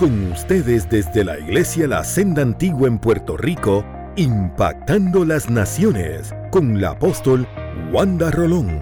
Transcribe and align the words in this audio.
Con 0.00 0.32
ustedes 0.32 0.88
desde 0.88 1.24
la 1.24 1.38
Iglesia 1.38 1.86
La 1.86 2.02
Senda 2.04 2.40
Antigua 2.40 2.88
en 2.88 2.98
Puerto 2.98 3.36
Rico, 3.36 3.84
impactando 4.16 5.26
las 5.26 5.50
naciones 5.50 6.32
con 6.50 6.80
la 6.80 6.92
apóstol 6.92 7.46
Wanda 7.92 8.30
Rolón. 8.30 8.80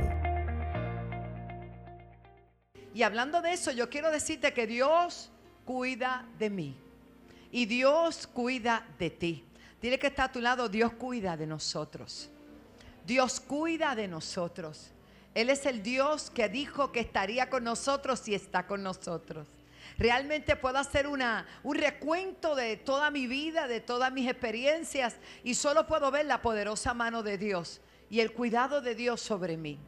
Y 2.94 3.02
hablando 3.02 3.42
de 3.42 3.52
eso, 3.52 3.72
yo 3.72 3.90
quiero 3.90 4.12
decirte 4.12 4.52
que 4.52 4.68
Dios 4.68 5.32
cuida 5.64 6.24
de 6.38 6.50
mí 6.50 6.76
y 7.50 7.66
Dios 7.66 8.28
cuida 8.28 8.86
de 9.00 9.10
ti. 9.10 9.44
Dile 9.82 9.98
que 9.98 10.06
está 10.06 10.22
a 10.22 10.32
tu 10.32 10.40
lado, 10.40 10.68
Dios 10.68 10.92
cuida 10.92 11.36
de 11.36 11.48
nosotros. 11.48 12.30
Dios 13.04 13.40
cuida 13.40 13.96
de 13.96 14.06
nosotros. 14.06 14.92
Él 15.34 15.50
es 15.50 15.66
el 15.66 15.82
Dios 15.82 16.30
que 16.30 16.48
dijo 16.48 16.92
que 16.92 17.00
estaría 17.00 17.50
con 17.50 17.64
nosotros 17.64 18.28
y 18.28 18.36
está 18.36 18.68
con 18.68 18.84
nosotros 18.84 19.48
realmente 19.98 20.56
puedo 20.56 20.78
hacer 20.78 21.06
una, 21.06 21.46
un 21.62 21.76
recuento 21.76 22.54
de 22.54 22.76
toda 22.76 23.10
mi 23.10 23.26
vida, 23.26 23.66
de 23.66 23.80
todas 23.80 24.12
mis 24.12 24.30
experiencias 24.30 25.16
y 25.42 25.54
solo 25.54 25.86
puedo 25.86 26.10
ver 26.10 26.26
la 26.26 26.40
poderosa 26.40 26.94
mano 26.94 27.22
de 27.22 27.36
Dios 27.36 27.80
y 28.08 28.20
el 28.20 28.32
cuidado 28.32 28.80
de 28.80 28.94
Dios 28.94 29.20
sobre 29.20 29.56
mí. 29.56 29.78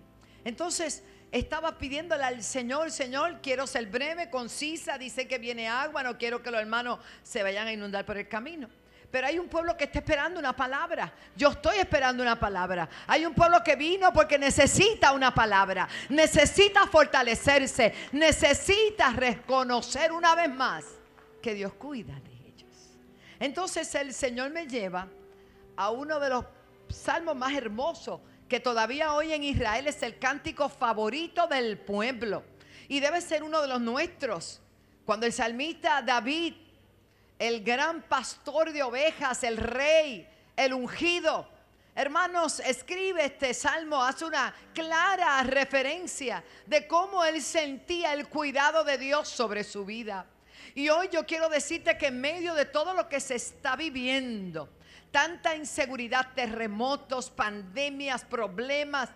Entonces 0.45 1.05
estaba 1.31 1.79
pidiéndole 1.79 2.25
al 2.25 2.43
Señor, 2.43 2.91
Señor, 2.91 3.41
quiero 3.41 3.67
ser 3.67 3.87
breve, 3.87 4.31
concisa, 4.31 4.99
dice 4.99 5.29
que 5.29 5.39
viene 5.39 5.69
agua, 5.69 6.03
no 6.03 6.19
quiero 6.19 6.43
que 6.43 6.51
los 6.51 6.61
hermanos 6.61 6.99
se 7.23 7.43
vayan 7.43 7.69
a 7.69 7.73
inundar 7.73 8.05
por 8.05 8.17
el 8.17 8.29
camino. 8.29 8.69
Pero 9.11 9.27
hay 9.27 9.39
un 9.39 9.49
pueblo 9.49 9.77
que 9.77 9.85
está 9.85 9.99
esperando 9.99 10.39
una 10.39 10.55
palabra. 10.55 11.13
Yo 11.35 11.49
estoy 11.49 11.79
esperando 11.79 12.23
una 12.23 12.39
palabra. 12.39 12.89
Hay 13.09 13.27
un 13.27 13.35
pueblo 13.35 13.63
que 13.65 13.75
vino 13.75 14.13
porque 14.13 14.39
necesita 14.39 15.13
una 15.13 15.35
palabra. 15.35 15.89
Necesita 16.09 16.87
fortalecerse. 16.87 17.93
Necesita 18.13 19.11
reconocer 19.11 20.13
una 20.13 20.35
vez 20.37 20.55
más 20.55 20.85
que 21.43 21.55
Dios 21.55 21.75
cuida 21.75 22.21
de 22.21 22.33
ellos. 22.49 22.99
Entonces 23.41 23.93
el 23.97 24.15
Señor 24.15 24.51
me 24.51 24.67
lleva 24.67 25.09
a 25.77 25.91
uno 25.91 26.21
de 26.21 26.29
los 26.29 26.45
salmos 26.89 27.35
más 27.35 27.53
hermosos 27.55 28.21
que 28.49 28.61
todavía 28.61 29.15
hoy 29.15 29.33
en 29.33 29.43
Israel 29.45 29.87
es 29.87 30.03
el 30.03 30.19
cántico 30.19 30.69
favorito 30.69 31.49
del 31.49 31.79
pueblo. 31.79 32.45
Y 32.87 33.01
debe 33.01 33.21
ser 33.21 33.43
uno 33.43 33.61
de 33.61 33.69
los 33.69 33.81
nuestros. 33.81 34.61
Cuando 35.05 35.27
el 35.27 35.33
salmista 35.33 36.03
David 36.03 36.55
el 37.41 37.65
gran 37.65 38.03
pastor 38.03 38.71
de 38.71 38.83
ovejas, 38.83 39.43
el 39.45 39.57
rey, 39.57 40.29
el 40.55 40.75
ungido. 40.75 41.49
Hermanos, 41.95 42.61
escribe 42.61 43.25
este 43.25 43.55
salmo, 43.55 44.03
hace 44.03 44.27
una 44.27 44.55
clara 44.75 45.43
referencia 45.43 46.45
de 46.67 46.87
cómo 46.87 47.25
él 47.25 47.41
sentía 47.41 48.13
el 48.13 48.29
cuidado 48.29 48.85
de 48.85 48.99
Dios 48.99 49.27
sobre 49.27 49.65
su 49.65 49.87
vida. 49.87 50.27
Y 50.75 50.91
hoy 50.91 51.09
yo 51.11 51.25
quiero 51.25 51.49
decirte 51.49 51.97
que 51.97 52.09
en 52.09 52.21
medio 52.21 52.55
de 52.55 52.67
todo 52.67 52.93
lo 52.93 53.09
que 53.09 53.21
se 53.21 53.37
está 53.37 53.75
viviendo, 53.75 54.69
tanta 55.11 55.57
inseguridad, 55.57 56.35
terremotos, 56.35 57.31
pandemias, 57.31 58.23
problemas, 58.23 59.09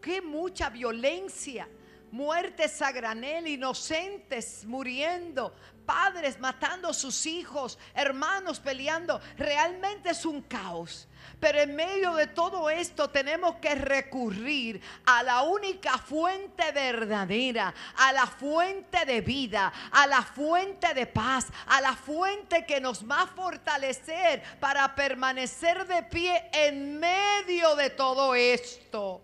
que 0.00 0.22
mucha 0.22 0.70
violencia, 0.70 1.68
muertes 2.10 2.80
a 2.82 2.92
granel, 2.92 3.46
inocentes 3.46 4.64
muriendo, 4.64 5.54
padres 5.84 6.38
matando 6.38 6.88
a 6.88 6.94
sus 6.94 7.24
hijos, 7.26 7.78
hermanos 7.94 8.60
peleando. 8.60 9.20
Realmente 9.36 10.10
es 10.10 10.24
un 10.26 10.42
caos. 10.42 11.08
Pero 11.40 11.60
en 11.60 11.74
medio 11.76 12.14
de 12.14 12.26
todo 12.26 12.68
esto 12.68 13.10
tenemos 13.10 13.56
que 13.56 13.74
recurrir 13.74 14.80
a 15.06 15.22
la 15.22 15.42
única 15.42 15.96
fuente 15.98 16.72
verdadera, 16.72 17.72
a 17.96 18.12
la 18.12 18.26
fuente 18.26 19.04
de 19.04 19.20
vida, 19.20 19.72
a 19.92 20.06
la 20.06 20.22
fuente 20.22 20.92
de 20.94 21.06
paz, 21.06 21.46
a 21.66 21.80
la 21.80 21.94
fuente 21.94 22.66
que 22.66 22.80
nos 22.80 23.08
va 23.08 23.22
a 23.22 23.26
fortalecer 23.26 24.42
para 24.58 24.94
permanecer 24.94 25.86
de 25.86 26.02
pie 26.02 26.50
en 26.52 26.98
medio 26.98 27.76
de 27.76 27.90
todo 27.90 28.34
esto. 28.34 29.22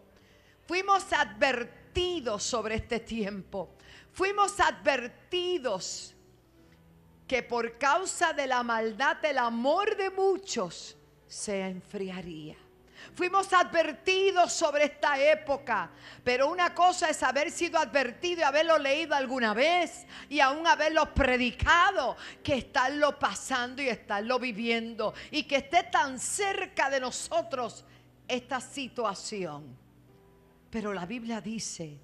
Fuimos 0.66 1.12
advertidos 1.12 1.83
sobre 2.38 2.76
este 2.76 3.00
tiempo. 3.00 3.76
Fuimos 4.12 4.58
advertidos 4.58 6.14
que 7.26 7.42
por 7.42 7.78
causa 7.78 8.32
de 8.32 8.46
la 8.46 8.62
maldad 8.62 9.24
el 9.24 9.38
amor 9.38 9.96
de 9.96 10.10
muchos 10.10 10.96
se 11.26 11.60
enfriaría. 11.62 12.56
Fuimos 13.14 13.52
advertidos 13.52 14.52
sobre 14.52 14.84
esta 14.84 15.20
época, 15.20 15.90
pero 16.24 16.50
una 16.50 16.74
cosa 16.74 17.10
es 17.10 17.22
haber 17.22 17.50
sido 17.50 17.78
advertido 17.78 18.40
y 18.40 18.44
haberlo 18.44 18.78
leído 18.78 19.14
alguna 19.14 19.54
vez 19.54 20.06
y 20.28 20.40
aún 20.40 20.66
haberlo 20.66 21.12
predicado, 21.14 22.16
que 22.42 22.56
estarlo 22.56 23.18
pasando 23.18 23.82
y 23.82 23.88
estarlo 23.88 24.38
viviendo 24.38 25.14
y 25.30 25.44
que 25.44 25.56
esté 25.56 25.84
tan 25.84 26.18
cerca 26.18 26.90
de 26.90 27.00
nosotros 27.00 27.84
esta 28.26 28.60
situación. 28.60 29.83
Pero 30.74 30.92
la 30.92 31.06
Biblia 31.06 31.40
dice, 31.40 32.00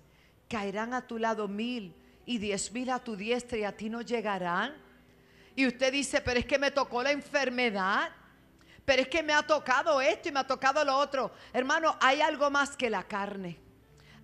caerán 0.48 0.94
a 0.94 1.04
tu 1.04 1.18
lado 1.18 1.48
mil 1.48 1.92
y 2.24 2.38
diez 2.38 2.70
mil 2.70 2.88
a 2.90 3.00
tu 3.00 3.16
diestra 3.16 3.58
y 3.58 3.64
a 3.64 3.76
ti 3.76 3.90
no 3.90 4.00
llegarán. 4.00 4.76
Y 5.56 5.66
usted 5.66 5.90
dice, 5.92 6.20
pero 6.20 6.38
es 6.38 6.46
que 6.46 6.56
me 6.56 6.70
tocó 6.70 7.02
la 7.02 7.10
enfermedad. 7.10 8.12
Pero 8.84 9.02
es 9.02 9.08
que 9.08 9.24
me 9.24 9.32
ha 9.32 9.42
tocado 9.42 10.00
esto 10.00 10.28
y 10.28 10.32
me 10.32 10.38
ha 10.38 10.46
tocado 10.46 10.84
lo 10.84 10.96
otro. 10.96 11.32
Hermano, 11.52 11.96
hay 12.00 12.20
algo 12.20 12.48
más 12.48 12.76
que 12.76 12.88
la 12.88 13.02
carne. 13.02 13.58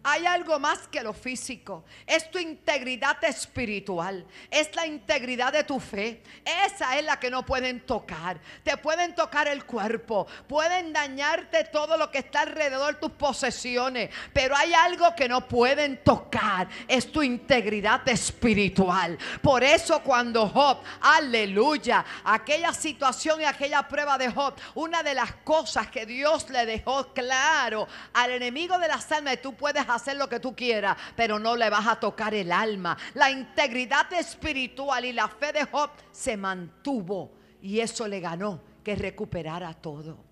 Hay 0.08 0.24
algo 0.24 0.60
más 0.60 0.86
que 0.86 1.02
lo 1.02 1.12
físico. 1.12 1.84
Es 2.06 2.30
tu 2.30 2.38
integridad 2.38 3.24
espiritual. 3.24 4.24
Es 4.52 4.72
la 4.76 4.86
integridad 4.86 5.52
de 5.52 5.64
tu 5.64 5.80
fe. 5.80 6.22
Esa 6.64 6.96
es 6.96 7.04
la 7.04 7.18
que 7.18 7.28
no 7.28 7.44
pueden 7.44 7.80
tocar. 7.80 8.38
Te 8.62 8.76
pueden 8.76 9.16
tocar 9.16 9.48
el 9.48 9.64
cuerpo. 9.64 10.28
Pueden 10.46 10.92
dañarte 10.92 11.64
todo 11.64 11.96
lo 11.96 12.08
que 12.08 12.18
está 12.18 12.42
alrededor 12.42 12.94
de 12.94 13.00
tus 13.00 13.10
posesiones. 13.10 14.10
Pero 14.32 14.54
hay 14.56 14.74
algo 14.74 15.12
que 15.16 15.28
no 15.28 15.48
pueden 15.48 16.00
tocar. 16.04 16.68
Es 16.86 17.10
tu 17.10 17.20
integridad 17.24 18.08
espiritual. 18.08 19.18
Por 19.42 19.64
eso 19.64 20.04
cuando 20.04 20.48
Job, 20.48 20.82
aleluya, 21.00 22.04
aquella 22.22 22.72
situación 22.72 23.40
y 23.40 23.44
aquella 23.44 23.88
prueba 23.88 24.16
de 24.16 24.30
Job, 24.30 24.54
una 24.76 25.02
de 25.02 25.14
las 25.14 25.34
cosas 25.42 25.88
que 25.88 26.06
Dios 26.06 26.48
le 26.50 26.64
dejó 26.64 27.12
claro 27.12 27.88
al 28.12 28.30
enemigo 28.30 28.78
de 28.78 28.86
las 28.86 29.10
almas, 29.10 29.42
tú 29.42 29.52
puedes 29.56 29.82
hacer 29.88 29.95
lo 30.16 30.28
que 30.28 30.40
tú 30.40 30.54
quieras, 30.54 30.96
pero 31.14 31.38
no 31.38 31.56
le 31.56 31.70
vas 31.70 31.86
a 31.86 32.00
tocar 32.00 32.34
el 32.34 32.52
alma. 32.52 32.96
La 33.14 33.30
integridad 33.30 34.12
espiritual 34.12 35.04
y 35.04 35.12
la 35.12 35.28
fe 35.28 35.52
de 35.52 35.64
Job 35.64 35.90
se 36.10 36.36
mantuvo 36.36 37.32
y 37.62 37.80
eso 37.80 38.06
le 38.06 38.20
ganó 38.20 38.62
que 38.82 38.94
recuperara 38.94 39.74
todo. 39.74 40.24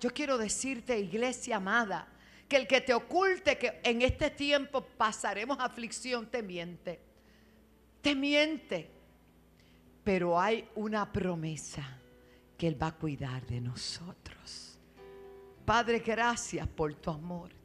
Yo 0.00 0.10
quiero 0.14 0.38
decirte, 0.38 0.98
iglesia 0.98 1.56
amada, 1.56 2.08
que 2.48 2.56
el 2.56 2.66
que 2.66 2.80
te 2.80 2.94
oculte 2.94 3.58
que 3.58 3.80
en 3.84 4.02
este 4.02 4.30
tiempo 4.30 4.80
pasaremos 4.80 5.58
aflicción 5.60 6.26
te 6.26 6.42
miente. 6.42 7.00
Te 8.00 8.14
miente. 8.14 8.90
Pero 10.02 10.40
hay 10.40 10.66
una 10.74 11.12
promesa 11.12 11.98
que 12.56 12.66
Él 12.66 12.82
va 12.82 12.88
a 12.88 12.96
cuidar 12.96 13.46
de 13.46 13.60
nosotros. 13.60 14.78
Padre, 15.64 16.00
gracias 16.00 16.66
por 16.66 16.94
tu 16.94 17.10
amor. 17.10 17.59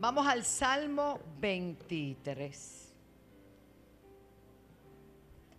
Vamos 0.00 0.28
al 0.28 0.44
Salmo 0.44 1.18
23. 1.40 2.92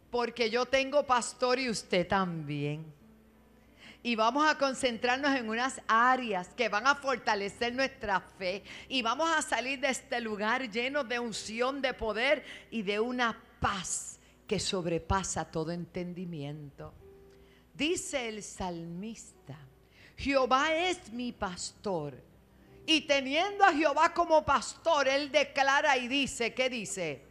Porque 0.10 0.50
yo 0.50 0.66
tengo 0.66 1.06
pastor 1.06 1.60
y 1.60 1.70
usted 1.70 2.08
también. 2.08 2.86
Y 4.02 4.16
vamos 4.16 4.50
a 4.50 4.58
concentrarnos 4.58 5.36
en 5.36 5.50
unas 5.50 5.82
áreas 5.90 6.48
que 6.56 6.70
van 6.70 6.88
a 6.88 6.96
fortalecer 6.96 7.76
nuestra 7.76 8.22
fe. 8.22 8.64
Y 8.88 9.02
vamos 9.02 9.30
a 9.30 9.42
salir 9.42 9.82
de 9.82 9.90
este 9.90 10.22
lugar 10.22 10.72
lleno 10.72 11.04
de 11.04 11.20
unción, 11.20 11.82
de 11.82 11.94
poder 11.94 12.46
y 12.72 12.82
de 12.82 12.98
una 13.02 13.38
paz 13.60 14.20
que 14.48 14.58
sobrepasa 14.58 15.52
todo 15.52 15.72
entendimiento. 15.72 16.94
Dice 17.74 18.30
el 18.30 18.42
salmista, 18.42 19.60
Jehová 20.16 20.74
es 20.74 21.12
mi 21.12 21.34
pastor 21.34 22.29
y 22.90 23.02
teniendo 23.02 23.64
a 23.64 23.72
Jehová 23.72 24.12
como 24.16 24.44
pastor, 24.44 25.08
él 25.08 25.32
declara 25.32 25.96
y 25.96 26.08
dice, 26.08 26.56
¿qué 26.56 26.72
dice? 26.72 27.22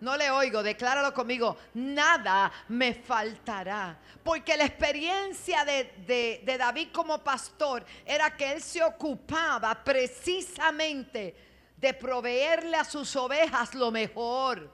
No 0.00 0.16
le 0.16 0.30
oigo, 0.30 0.62
decláralo 0.62 1.12
conmigo, 1.12 1.56
nada 1.74 2.52
me 2.68 2.94
faltará. 2.94 3.98
Porque 4.22 4.56
la 4.56 4.64
experiencia 4.64 5.64
de, 5.64 6.40
de, 6.44 6.56
David 6.56 6.90
como 6.92 7.18
pastor 7.18 7.84
era 8.06 8.36
que 8.36 8.52
él 8.52 8.62
se 8.62 8.80
ocupaba 8.80 9.82
precisamente 9.82 11.34
de 11.76 11.94
proveerle 11.94 12.76
a 12.76 12.84
sus 12.84 13.16
ovejas 13.16 13.74
lo 13.74 13.90
mejor. 13.90 14.72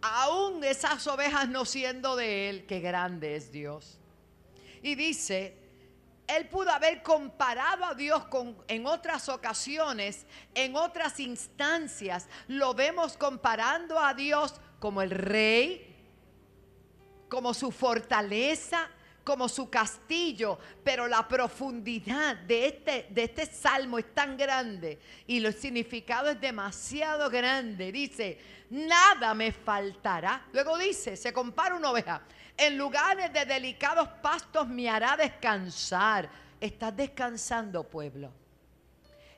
Aún 0.00 0.62
esas 0.62 1.04
ovejas 1.08 1.48
no 1.48 1.64
siendo 1.64 2.14
de 2.14 2.50
él, 2.50 2.66
que 2.66 2.78
grande 2.78 3.34
es 3.34 3.50
Dios. 3.50 3.98
Y 4.80 4.94
dice, 4.94 5.65
él 6.26 6.48
pudo 6.48 6.70
haber 6.70 7.02
comparado 7.02 7.84
a 7.84 7.94
Dios 7.94 8.24
con, 8.26 8.56
en 8.68 8.86
otras 8.86 9.28
ocasiones, 9.28 10.26
en 10.54 10.76
otras 10.76 11.20
instancias. 11.20 12.28
Lo 12.48 12.74
vemos 12.74 13.16
comparando 13.16 13.98
a 13.98 14.14
Dios 14.14 14.54
como 14.78 15.02
el 15.02 15.10
rey, 15.10 15.94
como 17.28 17.54
su 17.54 17.70
fortaleza, 17.70 18.88
como 19.26 19.48
su 19.48 19.68
castillo, 19.68 20.56
pero 20.84 21.08
la 21.08 21.26
profundidad 21.26 22.36
de 22.36 22.68
este, 22.68 23.08
de 23.10 23.24
este 23.24 23.46
salmo 23.46 23.98
es 23.98 24.14
tan 24.14 24.36
grande 24.36 25.00
y 25.26 25.44
el 25.44 25.52
significado 25.52 26.30
es 26.30 26.40
demasiado 26.40 27.28
grande. 27.28 27.90
Dice, 27.90 28.38
nada 28.70 29.34
me 29.34 29.50
faltará. 29.50 30.46
Luego 30.52 30.78
dice, 30.78 31.16
se 31.16 31.32
compara 31.32 31.74
una 31.74 31.90
oveja, 31.90 32.22
en 32.56 32.78
lugares 32.78 33.32
de 33.32 33.44
delicados 33.44 34.08
pastos 34.22 34.66
me 34.68 34.88
hará 34.88 35.16
descansar. 35.16 36.28
Estás 36.60 36.96
descansando, 36.96 37.84
pueblo. 37.84 38.32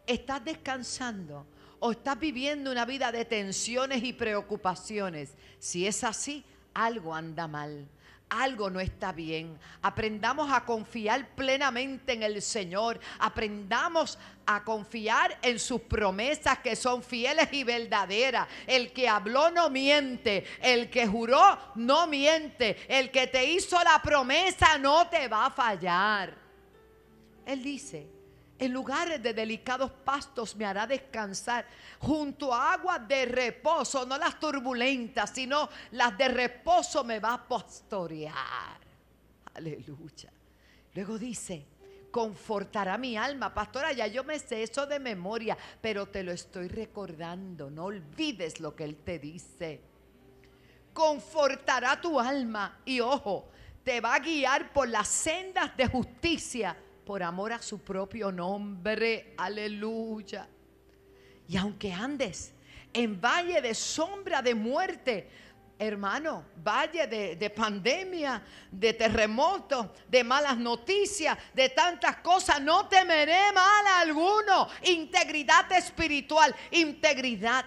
Estás 0.07 0.45
descansando 0.45 1.47
o 1.81 1.91
estás 1.93 2.19
viviendo 2.19 2.71
una 2.71 2.85
vida 2.85 3.13
de 3.13 3.25
tensiones 3.25 4.03
y 4.03 4.13
preocupaciones. 4.13 5.35
Si 5.59 5.87
es 5.87 6.05
así, 6.05 6.45
algo 6.75 7.15
anda 7.15 7.47
mal 7.47 7.89
algo 8.31 8.71
no 8.71 8.81
está 8.81 9.13
bien. 9.13 9.59
Aprendamos 9.83 10.51
a 10.53 10.65
confiar 10.65 11.29
plenamente 11.35 12.13
en 12.13 12.23
el 12.23 12.43
Señor. 12.43 13.01
Aprendamos 13.19 14.19
a 14.47 14.65
confiar 14.65 15.39
en 15.43 15.59
sus 15.59 15.81
promesas 15.83 16.59
que 16.59 16.77
son 16.77 17.03
fieles 17.03 17.49
y 17.53 17.65
verdaderas. 17.65 18.49
El 18.67 18.93
que 18.93 19.09
habló 19.09 19.51
no 19.51 19.71
miente. 19.71 20.45
El 20.61 20.91
que 20.91 21.07
juró 21.07 21.59
no 21.75 22.07
miente. 22.07 22.77
El 22.89 23.11
que 23.11 23.27
te 23.27 23.45
hizo 23.45 23.83
la 23.83 24.01
promesa 24.03 24.79
no 24.79 25.09
te 25.09 25.29
va 25.29 25.47
a 25.47 25.51
fallar. 25.51 26.35
Él 27.47 27.63
dice, 27.63 28.18
en 28.59 28.73
lugares 28.73 29.23
de 29.23 29.33
delicados 29.33 29.91
pastos 29.91 30.57
me 30.57 30.65
hará 30.65 30.87
descansar. 30.87 31.67
Junto 32.01 32.53
a 32.53 32.73
aguas 32.73 33.07
de 33.07 33.25
reposo, 33.27 34.05
no 34.05 34.19
las 34.19 34.41
turbulentas, 34.41 35.31
sino 35.31 35.69
las 35.93 36.19
de 36.19 36.29
reposo 36.29 37.05
me 37.05 37.21
va 37.21 37.35
a 37.35 37.49
pastorear. 37.49 38.79
Aleluya. 39.55 40.33
Luego 40.95 41.19
dice, 41.19 41.67
confortará 42.11 42.99
mi 42.99 43.17
alma. 43.17 43.55
Pastora, 43.55 43.93
ya 43.93 44.09
yo 44.09 44.25
me 44.25 44.39
sé 44.41 44.65
eso 44.65 44.87
de 44.87 44.99
memoria, 44.99 45.57
pero 45.81 46.07
te 46.07 46.25
lo 46.25 46.33
estoy 46.33 46.67
recordando. 46.67 47.71
No 47.71 47.85
olvides 47.85 48.61
lo 48.61 48.75
que 48.75 48.85
Él 48.85 48.97
te 48.97 49.21
dice. 49.21 49.81
Confortará 50.93 52.01
tu 52.01 52.19
alma 52.19 52.81
y 52.85 52.99
ojo, 52.99 53.51
te 53.85 54.01
va 54.01 54.17
a 54.17 54.19
guiar 54.19 54.73
por 54.73 54.89
las 54.89 55.07
sendas 55.07 55.77
de 55.77 55.87
justicia 55.87 56.77
por 57.09 57.23
amor 57.23 57.55
a 57.55 57.63
su 57.63 57.79
propio 57.79 58.31
nombre. 58.31 59.33
Aleluya. 59.39 60.47
Y 61.49 61.57
aunque 61.57 61.91
andes 61.91 62.53
en 62.93 63.19
valle 63.19 63.63
de 63.63 63.75
sombra 63.75 64.43
de 64.43 64.55
muerte, 64.55 65.31
hermano, 65.79 66.45
valle 66.63 67.07
de, 67.07 67.37
de, 67.37 67.49
pandemia, 67.49 68.43
de 68.71 68.93
terremoto, 68.93 69.95
de 70.07 70.23
malas 70.23 70.59
noticias, 70.59 71.39
de 71.55 71.71
tantas 71.71 72.17
cosas, 72.17 72.61
no 72.61 72.87
temeré 72.89 73.53
mal 73.55 73.87
alguno. 73.87 74.69
Integridad 74.83 75.73
espiritual, 75.73 76.55
integridad 76.73 77.65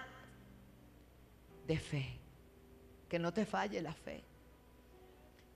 de 1.66 1.78
fe. 1.80 2.20
Que 3.08 3.18
no 3.18 3.32
te 3.32 3.44
falle 3.44 3.82
la 3.82 3.92
fe 3.92 4.22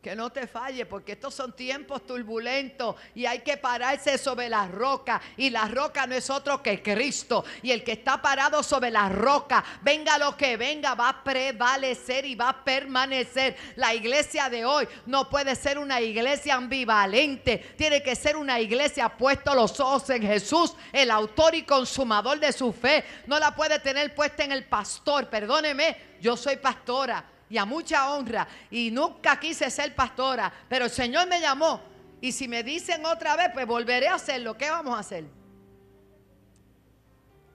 que 0.07 0.15
no 0.15 0.31
te 0.31 0.47
falle, 0.47 0.87
porque 0.87 1.13
estos 1.15 1.35
son 1.35 1.57
tiempos 1.57 2.07
turbulentos 2.07 2.95
y 3.13 3.27
hay 3.27 3.41
que 3.41 3.57
pararse 3.57 4.19
sobre 4.19 4.49
la 4.49 4.69
roca. 4.69 5.21
Y 5.37 5.51
la 5.51 5.67
roca 5.67 6.07
no 6.07 6.15
es 6.15 6.31
otro 6.31 6.63
que 6.63 6.81
Cristo. 6.81 7.45
Y 7.61 7.73
el 7.73 7.83
que 7.83 7.91
está 7.91 8.23
parado 8.23 8.63
sobre 8.63 8.93
la 8.93 9.09
roca, 9.09 9.65
venga 9.83 10.17
lo 10.17 10.37
que 10.37 10.57
venga, 10.57 10.95
va 10.95 11.09
a 11.09 11.25
prevalecer 11.25 12.25
y 12.25 12.37
va 12.37 12.51
a 12.51 12.65
permanecer. 12.65 13.57
La 13.75 13.97
iglesia 13.97 14.49
de 14.49 14.65
hoy 14.65 14.87
no 15.07 15.29
puede 15.29 15.57
ser 15.57 15.77
una 15.77 16.01
iglesia 16.01 16.55
ambivalente, 16.55 17.75
tiene 17.77 18.01
que 18.01 18.15
ser 18.15 18.37
una 18.37 18.61
iglesia 18.61 19.09
puesto 19.09 19.57
los 19.57 19.81
ojos 19.81 20.09
en 20.11 20.23
Jesús, 20.23 20.75
el 20.93 21.11
autor 21.11 21.57
y 21.57 21.65
consumador 21.65 22.39
de 22.39 22.53
su 22.53 22.73
fe. 22.73 23.05
No 23.27 23.41
la 23.41 23.57
puede 23.57 23.81
tener 23.81 24.15
puesta 24.15 24.45
en 24.45 24.53
el 24.53 24.67
pastor. 24.67 25.29
Perdóneme, 25.29 25.97
yo 26.21 26.37
soy 26.37 26.59
pastora 26.59 27.33
y 27.49 27.59
a 27.59 27.65
mucha 27.65 28.13
honra. 28.13 28.47
Y 28.71 28.91
nunca 28.91 29.39
quise 29.39 29.71
ser 29.71 29.95
pastora, 29.95 30.53
pero 30.69 30.87
el 30.87 30.91
Señor 30.91 31.29
me 31.29 31.41
llamó. 31.41 31.81
Y 32.21 32.33
si 32.33 32.49
me 32.49 32.63
dicen 32.63 33.05
otra 33.05 33.37
vez, 33.37 33.51
pues 33.53 33.67
volveré 33.67 34.09
a 34.09 34.15
hacerlo. 34.15 34.57
¿Qué 34.57 34.71
vamos 34.71 34.97
a 34.97 35.01
hacer? 35.01 35.25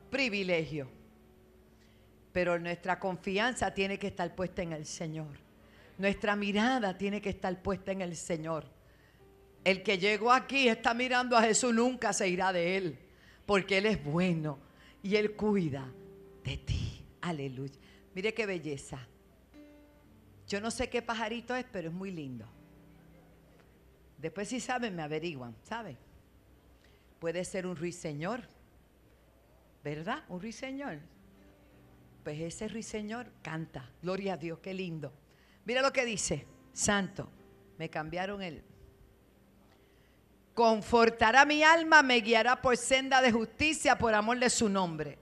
Privilegio. 0.10 0.90
Pero 2.32 2.60
nuestra 2.60 3.00
confianza 3.00 3.74
tiene 3.74 3.98
que 3.98 4.08
estar 4.08 4.34
puesta 4.36 4.62
en 4.62 4.74
el 4.74 4.86
Señor. 4.86 5.40
Nuestra 5.98 6.36
mirada 6.36 6.98
tiene 6.98 7.22
que 7.22 7.30
estar 7.30 7.62
puesta 7.62 7.92
en 7.92 8.02
el 8.02 8.16
Señor. 8.16 8.66
El 9.64 9.84
que 9.84 9.98
llegó 9.98 10.32
aquí 10.32 10.68
está 10.68 10.94
mirando 10.94 11.38
a 11.38 11.44
Jesús, 11.44 11.74
nunca 11.74 12.14
se 12.14 12.28
irá 12.28 12.52
de 12.52 12.78
él, 12.78 13.00
porque 13.46 13.78
Él 13.78 13.86
es 13.86 14.04
bueno 14.04 14.58
y 15.04 15.16
Él 15.16 15.34
cuida 15.34 15.88
de 16.44 16.58
ti. 16.58 17.06
Aleluya. 17.22 17.74
Mire 18.16 18.34
qué 18.34 18.46
belleza. 18.46 19.08
Yo 20.52 20.60
no 20.60 20.70
sé 20.70 20.90
qué 20.90 21.02
pajarito 21.02 21.56
es, 21.56 21.64
pero 21.72 21.88
es 21.88 21.94
muy 21.94 22.12
lindo. 22.12 22.46
Después 24.18 24.50
si 24.50 24.60
saben, 24.60 24.94
me 24.94 25.02
averiguan, 25.02 25.56
¿saben? 25.64 25.98
Puede 27.20 27.46
ser 27.46 27.66
un 27.66 27.78
ruiseñor, 27.78 28.42
¿verdad? 29.82 30.26
Un 30.28 30.42
ruiseñor. 30.42 31.00
Pues 32.26 32.38
ese 32.42 32.68
ruiseñor 32.68 33.32
canta, 33.42 33.90
gloria 34.02 34.34
a 34.34 34.38
Dios, 34.38 34.60
qué 34.60 34.74
lindo. 34.74 35.14
Mira 35.64 35.82
lo 35.82 35.94
que 35.94 36.04
dice, 36.04 36.46
santo, 36.74 37.30
me 37.78 37.90
cambiaron 37.90 38.42
el... 38.42 38.62
Confortará 40.54 41.46
mi 41.46 41.64
alma, 41.64 42.04
me 42.04 42.18
guiará 42.18 42.62
por 42.62 42.76
senda 42.76 43.22
de 43.22 43.32
justicia 43.32 43.98
por 43.98 44.14
amor 44.14 44.38
de 44.38 44.50
su 44.50 44.68
nombre. 44.68 45.18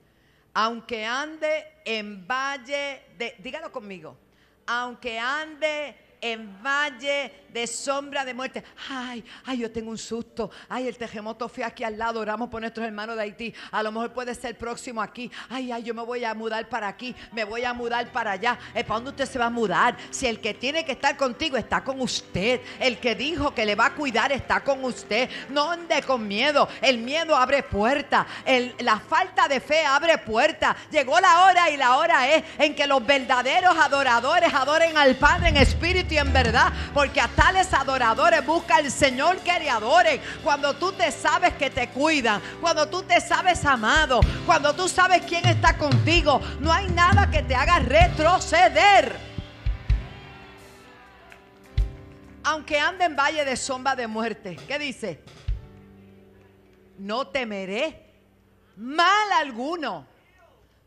Aunque 0.55 1.05
ande 1.05 1.65
en 1.85 2.25
valle 2.25 3.03
de... 3.15 3.35
Dígalo 3.37 3.71
conmigo 3.71 4.17
aunque 4.69 5.17
ande 5.19 5.95
en 6.21 6.61
valle 6.61 7.31
de 7.49 7.65
sombra 7.65 8.25
de 8.25 8.33
muerte. 8.33 8.63
Ay, 8.89 9.23
ay, 9.45 9.59
yo 9.59 9.71
tengo 9.71 9.89
un 9.89 9.97
susto. 9.97 10.51
Ay, 10.67 10.87
el 10.87 10.97
terremoto 10.97 11.49
fue 11.49 11.63
aquí 11.63 11.83
al 11.83 11.97
lado. 11.97 12.19
Oramos 12.19 12.49
por 12.49 12.61
nuestros 12.61 12.85
hermanos 12.85 13.15
de 13.15 13.23
Haití. 13.23 13.53
A 13.71 13.81
lo 13.81 13.91
mejor 13.91 14.13
puede 14.13 14.35
ser 14.35 14.57
próximo 14.57 15.01
aquí. 15.01 15.31
Ay, 15.49 15.71
ay, 15.71 15.83
yo 15.83 15.93
me 15.93 16.03
voy 16.03 16.23
a 16.23 16.33
mudar 16.33 16.67
para 16.69 16.87
aquí. 16.87 17.15
Me 17.31 17.43
voy 17.43 17.63
a 17.63 17.73
mudar 17.73 18.11
para 18.11 18.31
allá. 18.31 18.59
¿Para 18.73 18.85
dónde 18.95 19.09
usted 19.11 19.25
se 19.25 19.39
va 19.39 19.45
a 19.45 19.49
mudar? 19.49 19.97
Si 20.11 20.27
el 20.27 20.39
que 20.39 20.53
tiene 20.53 20.85
que 20.85 20.91
estar 20.91 21.17
contigo 21.17 21.57
está 21.57 21.83
con 21.83 22.01
usted. 22.01 22.61
El 22.79 22.99
que 22.99 23.15
dijo 23.15 23.53
que 23.53 23.65
le 23.65 23.75
va 23.75 23.87
a 23.87 23.95
cuidar 23.95 24.31
está 24.31 24.61
con 24.61 24.83
usted. 24.83 25.29
No 25.49 25.71
ande 25.71 26.01
con 26.03 26.27
miedo. 26.27 26.67
El 26.81 26.99
miedo 26.99 27.35
abre 27.35 27.63
puertas. 27.63 28.27
La 28.79 28.99
falta 28.99 29.47
de 29.47 29.59
fe 29.59 29.85
abre 29.85 30.17
puertas. 30.17 30.75
Llegó 30.91 31.19
la 31.19 31.45
hora 31.45 31.69
y 31.69 31.77
la 31.77 31.97
hora 31.97 32.29
es 32.29 32.43
en 32.57 32.75
que 32.75 32.85
los 32.85 33.05
verdaderos 33.05 33.75
adoradores 33.77 34.53
adoren 34.53 34.97
al 34.97 35.15
Padre 35.15 35.49
en 35.49 35.57
espíritu 35.57 36.08
y 36.11 36.17
en 36.17 36.31
verdad. 36.33 36.71
Porque 36.93 37.21
a 37.21 37.27
tales 37.27 37.73
adoradores, 37.73 38.45
busca 38.45 38.77
al 38.77 38.91
Señor 38.91 39.37
que 39.39 39.59
le 39.59 39.69
adoren. 39.69 40.21
Cuando 40.43 40.75
tú 40.75 40.91
te 40.91 41.11
sabes 41.11 41.53
que 41.53 41.69
te 41.69 41.89
cuidan, 41.89 42.41
cuando 42.61 42.87
tú 42.87 43.03
te 43.03 43.19
sabes 43.21 43.63
amado, 43.65 44.19
cuando 44.45 44.73
tú 44.73 44.87
sabes 44.87 45.21
quién 45.23 45.45
está 45.45 45.77
contigo, 45.77 46.41
no 46.59 46.71
hay 46.71 46.87
nada 46.89 47.29
que 47.29 47.43
te 47.43 47.55
haga 47.55 47.79
retroceder. 47.79 49.15
Aunque 52.43 52.79
ande 52.79 53.05
en 53.05 53.15
valle 53.15 53.45
de 53.45 53.55
sombra 53.55 53.95
de 53.95 54.07
muerte, 54.07 54.55
¿qué 54.67 54.79
dice? 54.79 55.23
No 56.97 57.27
temeré 57.27 58.13
mal 58.77 59.31
alguno. 59.33 60.07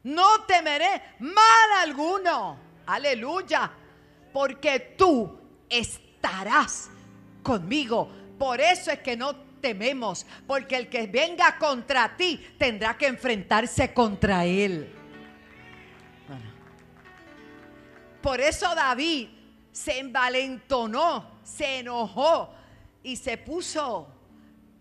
No 0.05 0.43
temeré 0.45 1.03
mal 1.21 1.73
alguno. 1.83 2.59
Aleluya. 2.87 3.71
Porque 4.33 4.95
tú 4.97 5.39
estarás 5.69 6.91
conmigo. 7.43 8.11
Por 8.39 8.61
eso 8.61 8.91
es 8.91 9.01
que 9.01 9.17
no 9.17 9.35
tememos, 9.61 10.27
porque 10.47 10.77
el 10.77 10.89
que 10.89 11.07
venga 11.07 11.57
contra 11.59 12.17
ti 12.17 12.55
tendrá 12.59 12.99
que 12.99 13.07
enfrentarse 13.07 13.95
contra 13.95 14.45
él. 14.45 14.93
Por 18.21 18.41
eso 18.41 18.75
David 18.75 19.29
se 19.73 19.99
envalentonó, 19.99 21.41
se 21.43 21.79
enojó 21.79 22.55
y 23.03 23.17
se 23.17 23.39
puso, 23.39 24.09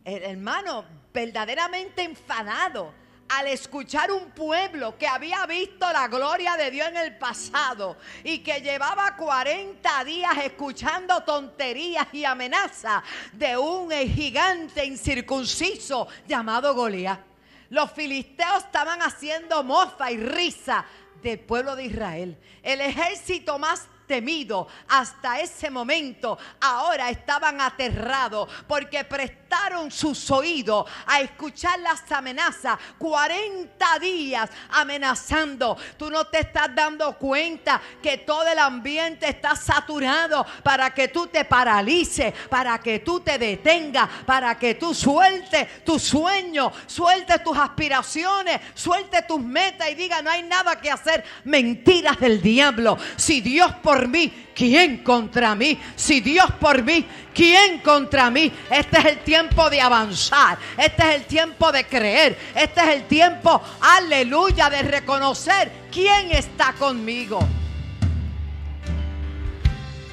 hermano, 0.04 0.86
verdaderamente 1.14 2.04
enfadado 2.04 3.01
al 3.32 3.48
escuchar 3.48 4.12
un 4.12 4.32
pueblo 4.32 4.98
que 4.98 5.08
había 5.08 5.46
visto 5.46 5.90
la 5.92 6.10
gloria 6.10 6.58
de 6.58 6.70
Dios 6.70 6.90
en 6.90 6.98
el 6.98 7.18
pasado 7.18 7.96
y 8.26 8.40
que 8.40 8.60
llevaba 8.60 9.16
40 9.16 10.04
días 10.04 10.38
escuchando 10.44 11.24
tonterías 11.24 12.08
y 12.12 12.26
amenazas 12.26 13.04
de 13.32 13.58
un 13.58 13.90
gigante 13.92 14.86
incircunciso 14.86 16.10
llamado 16.28 16.76
Goliat. 16.76 17.22
Los 17.70 17.90
filisteos 17.92 18.66
estaban 18.66 19.02
haciendo 19.02 19.64
mofa 19.64 20.12
y 20.12 20.18
risa 20.18 20.84
del 21.24 21.40
pueblo 21.40 21.78
de 21.78 21.86
Israel. 21.86 22.38
El 22.62 22.82
ejército 22.82 23.58
más 23.58 23.88
temido 24.12 24.68
hasta 24.90 25.40
ese 25.40 25.70
momento, 25.70 26.38
ahora 26.60 27.10
estaban 27.10 27.62
aterrados 27.62 28.50
porque 28.68 29.06
prestaron 29.06 29.90
sus 29.90 30.30
oídos 30.32 30.86
a 31.06 31.22
escuchar 31.22 31.80
las 31.80 32.12
amenazas. 32.12 32.78
40 32.98 34.00
días 34.00 34.50
amenazando. 34.72 35.78
Tú 35.96 36.10
no 36.10 36.26
te 36.26 36.42
estás 36.42 36.76
dando 36.76 37.18
cuenta 37.18 37.82
que 38.04 38.18
todo 38.18 38.46
el 38.48 38.60
ambiente 38.60 39.30
está 39.30 39.56
saturado 39.56 40.46
para 40.62 40.94
que 40.94 41.08
tú 41.08 41.28
te 41.28 41.46
paralices, 41.46 42.34
para 42.50 42.80
que 42.80 43.00
tú 43.00 43.22
te 43.22 43.38
detengas, 43.38 44.10
para 44.26 44.60
que 44.60 44.76
tú 44.76 44.94
sueltes 44.94 45.86
tus 45.86 46.02
sueños, 46.02 46.74
sueltes 46.86 47.42
tus 47.42 47.58
aspiraciones, 47.58 48.60
sueltes 48.74 49.26
tus 49.26 49.40
metas 49.40 49.90
y 49.90 49.96
diga 49.96 50.22
no 50.22 50.32
hay 50.32 50.44
nada 50.44 50.82
que 50.82 50.92
hacer. 50.92 51.24
Mentiras 51.46 52.20
del 52.20 52.42
diablo. 52.42 52.98
Si 53.16 53.40
Dios 53.40 53.74
por 53.82 54.01
mí, 54.08 54.48
¿quién 54.56 55.04
contra 55.04 55.56
mí? 55.56 55.80
Si 55.96 56.22
Dios 56.22 56.52
por 56.60 56.84
mí, 56.84 57.06
¿quién 57.34 57.80
contra 57.80 58.30
mí? 58.30 58.52
Este 58.70 59.00
es 59.00 59.06
el 59.06 59.20
tiempo 59.20 59.70
de 59.70 59.82
avanzar. 59.82 60.58
Este 60.78 61.10
es 61.10 61.16
el 61.16 61.26
tiempo 61.26 61.72
de 61.72 61.86
creer. 61.86 62.38
Este 62.56 62.82
es 62.82 62.88
el 62.88 63.04
tiempo, 63.08 63.62
aleluya, 63.82 64.70
de 64.70 64.82
reconocer 64.82 65.72
quién 65.92 66.32
está 66.32 66.74
conmigo. 66.74 67.40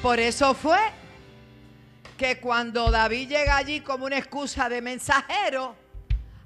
Por 0.01 0.19
eso 0.19 0.53
fue 0.53 0.79
que 2.17 2.39
cuando 2.39 2.91
David 2.91 3.29
llega 3.29 3.57
allí 3.57 3.81
como 3.81 4.05
una 4.05 4.17
excusa 4.17 4.69
de 4.69 4.81
mensajero, 4.81 5.75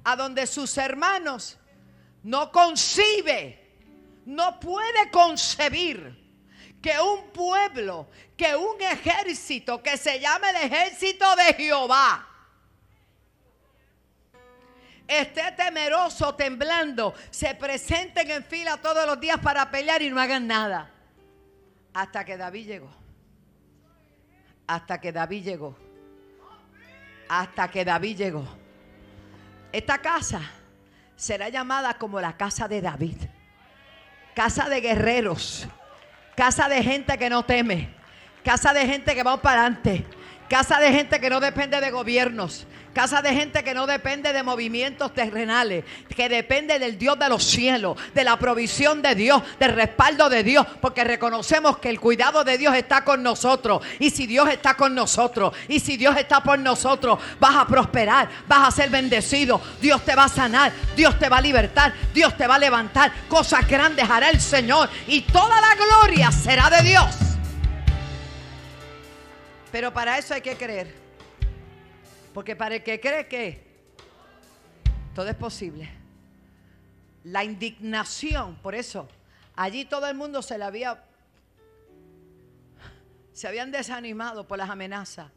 a 0.04 0.16
donde 0.16 0.46
sus 0.46 0.76
hermanos 0.78 1.56
no 2.22 2.50
concibe, 2.52 3.64
no 4.26 4.58
puede 4.60 5.10
concebir 5.10 6.23
que 6.84 7.00
un 7.00 7.30
pueblo, 7.30 8.08
que 8.36 8.54
un 8.54 8.78
ejército 8.78 9.82
que 9.82 9.96
se 9.96 10.20
llame 10.20 10.50
el 10.50 10.56
ejército 10.70 11.24
de 11.34 11.54
Jehová, 11.54 12.28
esté 15.08 15.52
temeroso, 15.52 16.34
temblando, 16.34 17.14
se 17.30 17.54
presenten 17.54 18.30
en 18.30 18.44
fila 18.44 18.76
todos 18.76 19.06
los 19.06 19.18
días 19.18 19.38
para 19.38 19.70
pelear 19.70 20.02
y 20.02 20.10
no 20.10 20.20
hagan 20.20 20.46
nada. 20.46 20.90
Hasta 21.94 22.22
que 22.22 22.36
David 22.36 22.66
llegó. 22.66 22.90
Hasta 24.66 25.00
que 25.00 25.10
David 25.10 25.42
llegó. 25.42 25.78
Hasta 27.30 27.70
que 27.70 27.82
David 27.82 28.16
llegó. 28.18 28.46
Esta 29.72 30.02
casa 30.02 30.42
será 31.16 31.48
llamada 31.48 31.94
como 31.94 32.20
la 32.20 32.36
casa 32.36 32.68
de 32.68 32.82
David. 32.82 33.16
Casa 34.34 34.68
de 34.68 34.82
guerreros 34.82 35.66
Casa 36.34 36.68
de 36.68 36.82
gente 36.82 37.16
que 37.16 37.30
no 37.30 37.42
teme. 37.44 37.88
Casa 38.42 38.72
de 38.72 38.86
gente 38.86 39.14
que 39.14 39.22
va 39.22 39.40
para 39.40 39.66
adelante. 39.66 40.04
Casa 40.48 40.78
de 40.78 40.92
gente 40.92 41.20
que 41.20 41.30
no 41.30 41.40
depende 41.40 41.80
de 41.80 41.90
gobiernos. 41.90 42.66
Casa 42.94 43.20
de 43.22 43.34
gente 43.34 43.64
que 43.64 43.74
no 43.74 43.88
depende 43.88 44.32
de 44.32 44.44
movimientos 44.44 45.12
terrenales, 45.12 45.84
que 46.14 46.28
depende 46.28 46.78
del 46.78 46.96
Dios 46.96 47.18
de 47.18 47.28
los 47.28 47.42
cielos, 47.42 47.98
de 48.14 48.22
la 48.22 48.38
provisión 48.38 49.02
de 49.02 49.16
Dios, 49.16 49.42
del 49.58 49.72
respaldo 49.72 50.30
de 50.30 50.44
Dios, 50.44 50.64
porque 50.80 51.02
reconocemos 51.02 51.78
que 51.78 51.90
el 51.90 51.98
cuidado 51.98 52.44
de 52.44 52.56
Dios 52.56 52.72
está 52.76 53.02
con 53.02 53.20
nosotros. 53.24 53.82
Y 53.98 54.10
si 54.10 54.28
Dios 54.28 54.48
está 54.48 54.74
con 54.74 54.94
nosotros, 54.94 55.52
y 55.66 55.80
si 55.80 55.96
Dios 55.96 56.16
está 56.16 56.40
por 56.40 56.56
nosotros, 56.56 57.18
vas 57.40 57.56
a 57.56 57.66
prosperar, 57.66 58.28
vas 58.46 58.68
a 58.68 58.70
ser 58.70 58.90
bendecido, 58.90 59.60
Dios 59.80 60.04
te 60.04 60.14
va 60.14 60.24
a 60.24 60.28
sanar, 60.28 60.72
Dios 60.94 61.18
te 61.18 61.28
va 61.28 61.38
a 61.38 61.40
libertar, 61.40 61.92
Dios 62.14 62.36
te 62.36 62.46
va 62.46 62.54
a 62.54 62.60
levantar. 62.60 63.12
Cosas 63.26 63.66
grandes 63.66 64.08
hará 64.08 64.30
el 64.30 64.40
Señor 64.40 64.88
y 65.08 65.22
toda 65.22 65.60
la 65.60 65.74
gloria 65.74 66.30
será 66.30 66.70
de 66.70 66.82
Dios. 66.88 67.06
Pero 69.72 69.92
para 69.92 70.16
eso 70.16 70.32
hay 70.32 70.40
que 70.42 70.54
creer. 70.54 71.03
Porque 72.34 72.56
para 72.56 72.74
el 72.74 72.82
que 72.82 73.00
cree 73.00 73.28
que 73.28 73.64
todo 75.14 75.28
es 75.28 75.36
posible. 75.36 75.88
La 77.22 77.44
indignación, 77.44 78.56
por 78.56 78.74
eso, 78.74 79.08
allí 79.54 79.84
todo 79.84 80.08
el 80.08 80.16
mundo 80.16 80.42
se 80.42 80.58
le 80.58 80.64
había, 80.64 81.04
se 83.32 83.46
habían 83.46 83.70
desanimado 83.70 84.46
por 84.46 84.58
las 84.58 84.68
amenazas. 84.68 85.30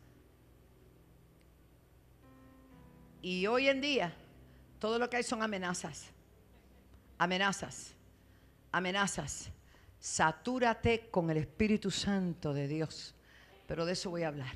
Y 3.22 3.46
hoy 3.46 3.70
en 3.70 3.80
día, 3.80 4.14
todo 4.80 4.98
lo 4.98 5.08
que 5.08 5.18
hay 5.18 5.24
son 5.24 5.44
amenazas. 5.44 6.08
Amenazas. 7.20 7.94
Amenazas. 8.72 9.52
Satúrate 10.00 11.10
con 11.12 11.30
el 11.30 11.38
Espíritu 11.38 11.92
Santo 11.92 12.54
de 12.54 12.68
Dios. 12.68 13.14
Pero 13.68 13.86
de 13.86 13.94
eso 13.94 14.10
voy 14.10 14.24
a 14.24 14.30
hablar. 14.30 14.54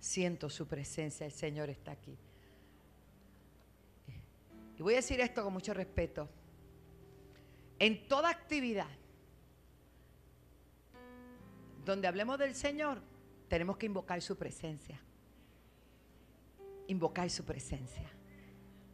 Siento 0.00 0.50
su 0.50 0.66
presencia, 0.66 1.26
el 1.26 1.32
Señor 1.32 1.70
está 1.70 1.92
aquí. 1.92 2.16
Y 4.78 4.82
voy 4.82 4.94
a 4.94 4.96
decir 4.96 5.20
esto 5.20 5.42
con 5.42 5.52
mucho 5.52 5.72
respeto. 5.72 6.28
En 7.78 8.06
toda 8.08 8.30
actividad 8.30 8.88
donde 11.84 12.08
hablemos 12.08 12.38
del 12.38 12.54
Señor, 12.54 13.00
tenemos 13.48 13.76
que 13.76 13.86
invocar 13.86 14.20
su 14.20 14.36
presencia. 14.36 15.00
Invocar 16.88 17.30
su 17.30 17.44
presencia. 17.44 18.10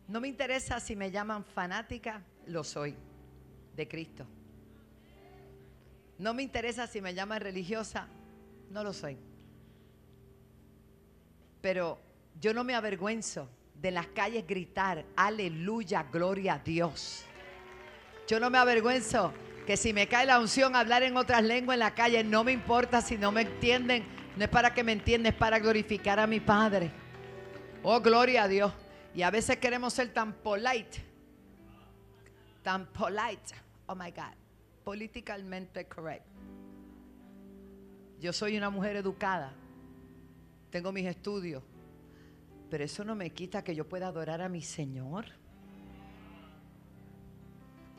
No 0.09 0.21
me 0.21 0.29
interesa 0.29 0.79
si 0.79 0.95
me 0.95 1.11
llaman 1.11 1.45
fanática, 1.45 2.23
lo 2.47 2.63
soy, 2.63 2.95
de 3.75 3.89
Cristo. 3.89 4.27
No 6.19 6.35
me 6.35 6.43
interesa 6.43 6.87
si 6.87 7.01
me 7.01 7.15
llaman 7.15 7.41
religiosa, 7.41 8.09
no 8.71 8.85
lo 8.85 8.93
soy. 8.93 9.17
Pero 11.63 11.99
yo 12.41 12.53
no 12.53 12.65
me 12.65 12.75
avergüenzo 12.75 13.49
de 13.75 13.93
las 13.93 14.09
calles 14.09 14.47
gritar, 14.47 15.05
aleluya, 15.17 16.03
gloria 16.03 16.55
a 16.55 16.59
Dios. 16.59 17.25
Yo 18.29 18.39
no 18.39 18.51
me 18.51 18.59
avergüenzo 18.59 19.33
que 19.67 19.77
si 19.77 19.93
me 19.93 20.09
cae 20.09 20.27
la 20.27 20.41
unción 20.41 20.75
hablar 20.75 21.05
en 21.05 21.17
otras 21.17 21.43
lenguas 21.43 21.77
en 21.77 21.81
la 21.81 21.95
calle, 21.95 22.25
no 22.25 22.45
me 22.45 22.53
importa 22.53 23.01
si 23.01 23.17
no 23.17 23.33
me 23.33 23.43
entienden. 23.43 24.05
No 24.37 24.45
es 24.45 24.51
para 24.51 24.75
que 24.75 24.83
me 24.83 24.93
entiendan, 24.93 25.33
es 25.33 25.39
para 25.39 25.59
glorificar 25.59 26.19
a 26.19 26.27
mi 26.27 26.41
Padre. 26.41 26.91
Oh, 27.83 28.01
gloria 28.01 28.45
a 28.45 28.49
Dios. 28.49 28.73
Y 29.15 29.23
a 29.23 29.31
veces 29.31 29.59
queremos 29.59 29.93
ser 29.93 30.13
tan 30.13 30.33
polite. 30.33 31.05
Tan 32.63 32.87
polite. 32.87 33.55
Oh 33.87 33.95
my 33.95 34.11
God. 34.11 34.35
Políticamente 34.85 35.87
correct. 35.87 36.27
Yo 38.19 38.33
soy 38.33 38.57
una 38.57 38.71
mujer 38.71 38.97
educada 38.97 39.53
tengo 40.73 40.91
mis 40.91 41.07
estudios, 41.07 41.63
pero 42.71 42.83
eso 42.83 43.05
no 43.05 43.15
me 43.15 43.31
quita 43.31 43.63
que 43.63 43.75
yo 43.75 43.87
pueda 43.87 44.09
adorar 44.09 44.41
a 44.41 44.49
mi 44.49 44.63
Señor. 44.63 45.27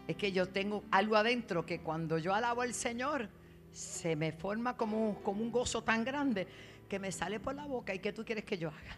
Es 0.08 0.18
que 0.18 0.32
yo 0.32 0.50
tengo 0.50 0.84
algo 0.90 1.16
adentro 1.16 1.66
que 1.66 1.82
cuando 1.82 2.18
yo 2.18 2.34
alabo 2.34 2.64
al 2.64 2.74
Señor, 2.74 3.30
se 3.72 4.16
me 4.16 4.32
forma 4.32 4.76
como, 4.76 5.22
como 5.22 5.44
un 5.44 5.52
gozo 5.52 5.84
tan 5.84 6.04
grande 6.04 6.48
que 6.90 6.98
me 6.98 7.12
sale 7.12 7.40
por 7.40 7.54
la 7.54 7.68
boca. 7.68 7.94
¿Y 7.94 8.00
qué 8.00 8.12
tú 8.12 8.26
quieres 8.26 8.44
que 8.44 8.58
yo 8.58 8.70
haga? 8.70 8.98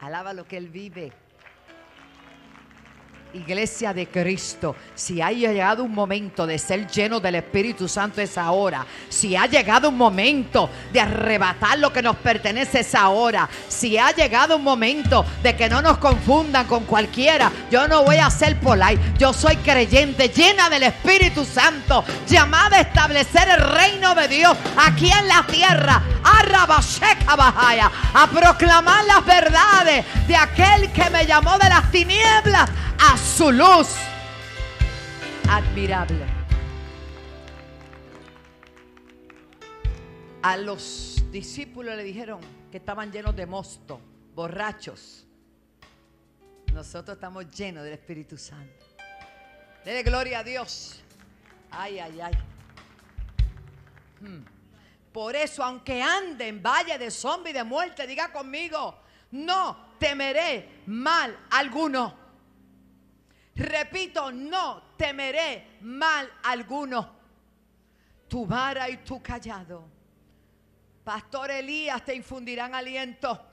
Alaba 0.00 0.32
lo 0.32 0.46
que 0.48 0.56
Él 0.56 0.70
vive. 0.70 1.12
Iglesia 3.34 3.92
de 3.92 4.06
Cristo, 4.06 4.76
si 4.94 5.20
ha 5.20 5.32
llegado 5.32 5.82
un 5.82 5.92
momento 5.92 6.46
de 6.46 6.56
ser 6.56 6.86
lleno 6.86 7.18
del 7.18 7.34
Espíritu 7.34 7.88
Santo 7.88 8.20
es 8.20 8.38
ahora. 8.38 8.86
Si 9.08 9.34
ha 9.34 9.46
llegado 9.46 9.88
un 9.88 9.96
momento 9.96 10.70
de 10.92 11.00
arrebatar 11.00 11.78
lo 11.78 11.92
que 11.92 12.00
nos 12.00 12.14
pertenece 12.16 12.80
es 12.80 12.94
ahora. 12.94 13.48
Si 13.68 13.98
ha 13.98 14.12
llegado 14.12 14.56
un 14.56 14.62
momento 14.62 15.26
de 15.42 15.56
que 15.56 15.68
no 15.68 15.82
nos 15.82 15.98
confundan 15.98 16.66
con 16.66 16.84
cualquiera, 16.84 17.50
yo 17.70 17.88
no 17.88 18.04
voy 18.04 18.18
a 18.18 18.30
ser 18.30 18.58
polite. 18.60 19.00
Yo 19.18 19.32
soy 19.32 19.56
creyente, 19.56 20.28
llena 20.28 20.70
del 20.70 20.84
Espíritu 20.84 21.44
Santo, 21.44 22.04
llamada 22.28 22.76
a 22.76 22.82
establecer 22.82 23.48
el 23.48 23.60
reino 23.74 24.14
de 24.14 24.28
Dios 24.28 24.56
aquí 24.76 25.10
en 25.10 25.26
la 25.26 25.44
tierra. 25.46 26.02
A 28.14 28.26
proclamar 28.28 29.04
las 29.04 29.26
verdades 29.26 30.04
de 30.28 30.36
aquel 30.36 30.90
que 30.92 31.10
me 31.10 31.26
llamó 31.26 31.58
de 31.58 31.68
las 31.68 31.90
tinieblas 31.90 32.70
a 33.06 33.18
su 33.18 33.52
luz 33.52 33.96
admirable. 35.46 36.24
A 40.42 40.56
los 40.56 41.22
discípulos 41.30 41.96
le 41.96 42.02
dijeron 42.02 42.40
que 42.70 42.78
estaban 42.78 43.12
llenos 43.12 43.36
de 43.36 43.44
mosto, 43.44 44.00
borrachos. 44.34 45.26
Nosotros 46.72 47.16
estamos 47.16 47.50
llenos 47.50 47.84
del 47.84 47.92
Espíritu 47.92 48.38
Santo. 48.38 48.86
Dele 49.84 50.02
gloria 50.02 50.38
a 50.38 50.44
Dios. 50.44 51.02
Ay, 51.70 51.98
ay, 51.98 52.20
ay. 52.22 52.32
Hmm. 54.20 54.44
Por 55.12 55.36
eso, 55.36 55.62
aunque 55.62 56.02
ande 56.02 56.48
en 56.48 56.62
valle 56.62 56.96
de 56.96 57.10
sombra 57.10 57.52
de 57.52 57.64
muerte, 57.64 58.06
diga 58.06 58.32
conmigo, 58.32 58.98
no 59.30 59.94
temeré 59.98 60.80
mal 60.86 61.38
alguno 61.50 62.23
Repito, 63.56 64.32
no 64.32 64.82
temeré 64.96 65.78
mal 65.80 66.30
alguno. 66.42 67.14
tu 68.28 68.46
vara 68.46 68.88
y 68.88 68.96
tu 68.98 69.22
callado. 69.22 69.84
Pastor 71.04 71.50
Elías 71.50 72.04
te 72.04 72.14
infundirán 72.14 72.74
aliento. 72.74 73.46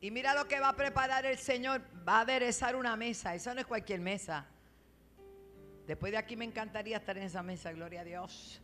Y 0.00 0.10
mira 0.10 0.34
lo 0.34 0.48
que 0.48 0.58
va 0.58 0.70
a 0.70 0.76
preparar 0.76 1.26
el 1.26 1.38
Señor. 1.38 1.82
Va 2.08 2.18
a 2.18 2.20
aderezar 2.20 2.74
una 2.74 2.96
mesa. 2.96 3.34
Eso 3.34 3.52
no 3.54 3.60
es 3.60 3.66
cualquier 3.66 4.00
mesa. 4.00 4.46
Después 5.86 6.12
de 6.12 6.18
aquí 6.18 6.36
me 6.36 6.44
encantaría 6.44 6.96
estar 6.96 7.16
en 7.16 7.24
esa 7.24 7.42
mesa, 7.42 7.72
gloria 7.72 8.00
a 8.00 8.04
Dios. 8.04 8.60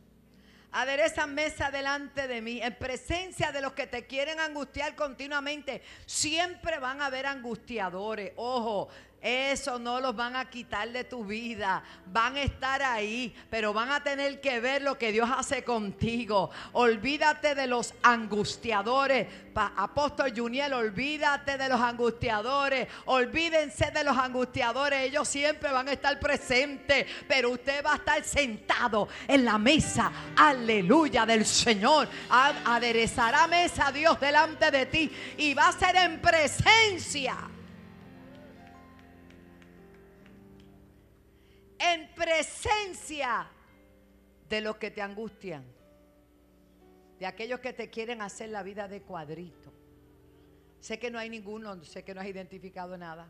Adereza 0.72 1.26
mesa 1.26 1.70
delante 1.70 2.26
de 2.26 2.42
mí, 2.42 2.60
en 2.60 2.76
presencia 2.76 3.52
de 3.52 3.60
los 3.60 3.74
que 3.74 3.86
te 3.86 4.06
quieren 4.06 4.40
angustiar 4.40 4.96
continuamente. 4.96 5.82
Siempre 6.04 6.80
van 6.80 7.00
a 7.00 7.06
haber 7.06 7.26
angustiadores. 7.26 8.32
Ojo, 8.36 8.88
eso 9.24 9.78
no 9.78 10.00
los 10.00 10.14
van 10.14 10.36
a 10.36 10.50
quitar 10.50 10.92
de 10.92 11.02
tu 11.02 11.24
vida. 11.24 11.82
Van 12.12 12.36
a 12.36 12.42
estar 12.42 12.82
ahí, 12.82 13.34
pero 13.48 13.72
van 13.72 13.90
a 13.90 14.04
tener 14.04 14.38
que 14.38 14.60
ver 14.60 14.82
lo 14.82 14.98
que 14.98 15.12
Dios 15.12 15.30
hace 15.34 15.64
contigo. 15.64 16.50
Olvídate 16.72 17.54
de 17.54 17.66
los 17.66 17.94
angustiadores. 18.02 19.26
Apóstol 19.54 20.34
Juniel, 20.36 20.74
olvídate 20.74 21.56
de 21.56 21.70
los 21.70 21.80
angustiadores. 21.80 22.86
Olvídense 23.06 23.90
de 23.92 24.04
los 24.04 24.14
angustiadores. 24.14 25.00
Ellos 25.00 25.26
siempre 25.26 25.72
van 25.72 25.88
a 25.88 25.92
estar 25.92 26.20
presentes, 26.20 27.06
pero 27.26 27.52
usted 27.52 27.82
va 27.82 27.94
a 27.94 27.96
estar 27.96 28.22
sentado 28.24 29.08
en 29.26 29.46
la 29.46 29.56
mesa. 29.56 30.12
Aleluya 30.36 31.24
del 31.24 31.46
Señor. 31.46 32.10
Aderezará 32.28 33.46
mesa 33.46 33.90
Dios 33.90 34.20
delante 34.20 34.70
de 34.70 34.84
ti 34.84 35.10
y 35.38 35.54
va 35.54 35.68
a 35.68 35.72
ser 35.72 35.96
en 35.96 36.20
presencia 36.20 37.53
en 41.94 42.08
presencia 42.14 43.46
de 44.48 44.60
los 44.60 44.76
que 44.76 44.90
te 44.90 45.00
angustian, 45.00 45.64
de 47.18 47.26
aquellos 47.26 47.60
que 47.60 47.72
te 47.72 47.88
quieren 47.88 48.20
hacer 48.20 48.50
la 48.50 48.62
vida 48.62 48.88
de 48.88 49.00
cuadrito. 49.02 49.72
Sé 50.80 50.98
que 50.98 51.10
no 51.10 51.18
hay 51.18 51.30
ninguno, 51.30 51.82
sé 51.84 52.02
que 52.02 52.14
no 52.14 52.20
has 52.20 52.26
identificado 52.26 52.98
nada. 52.98 53.26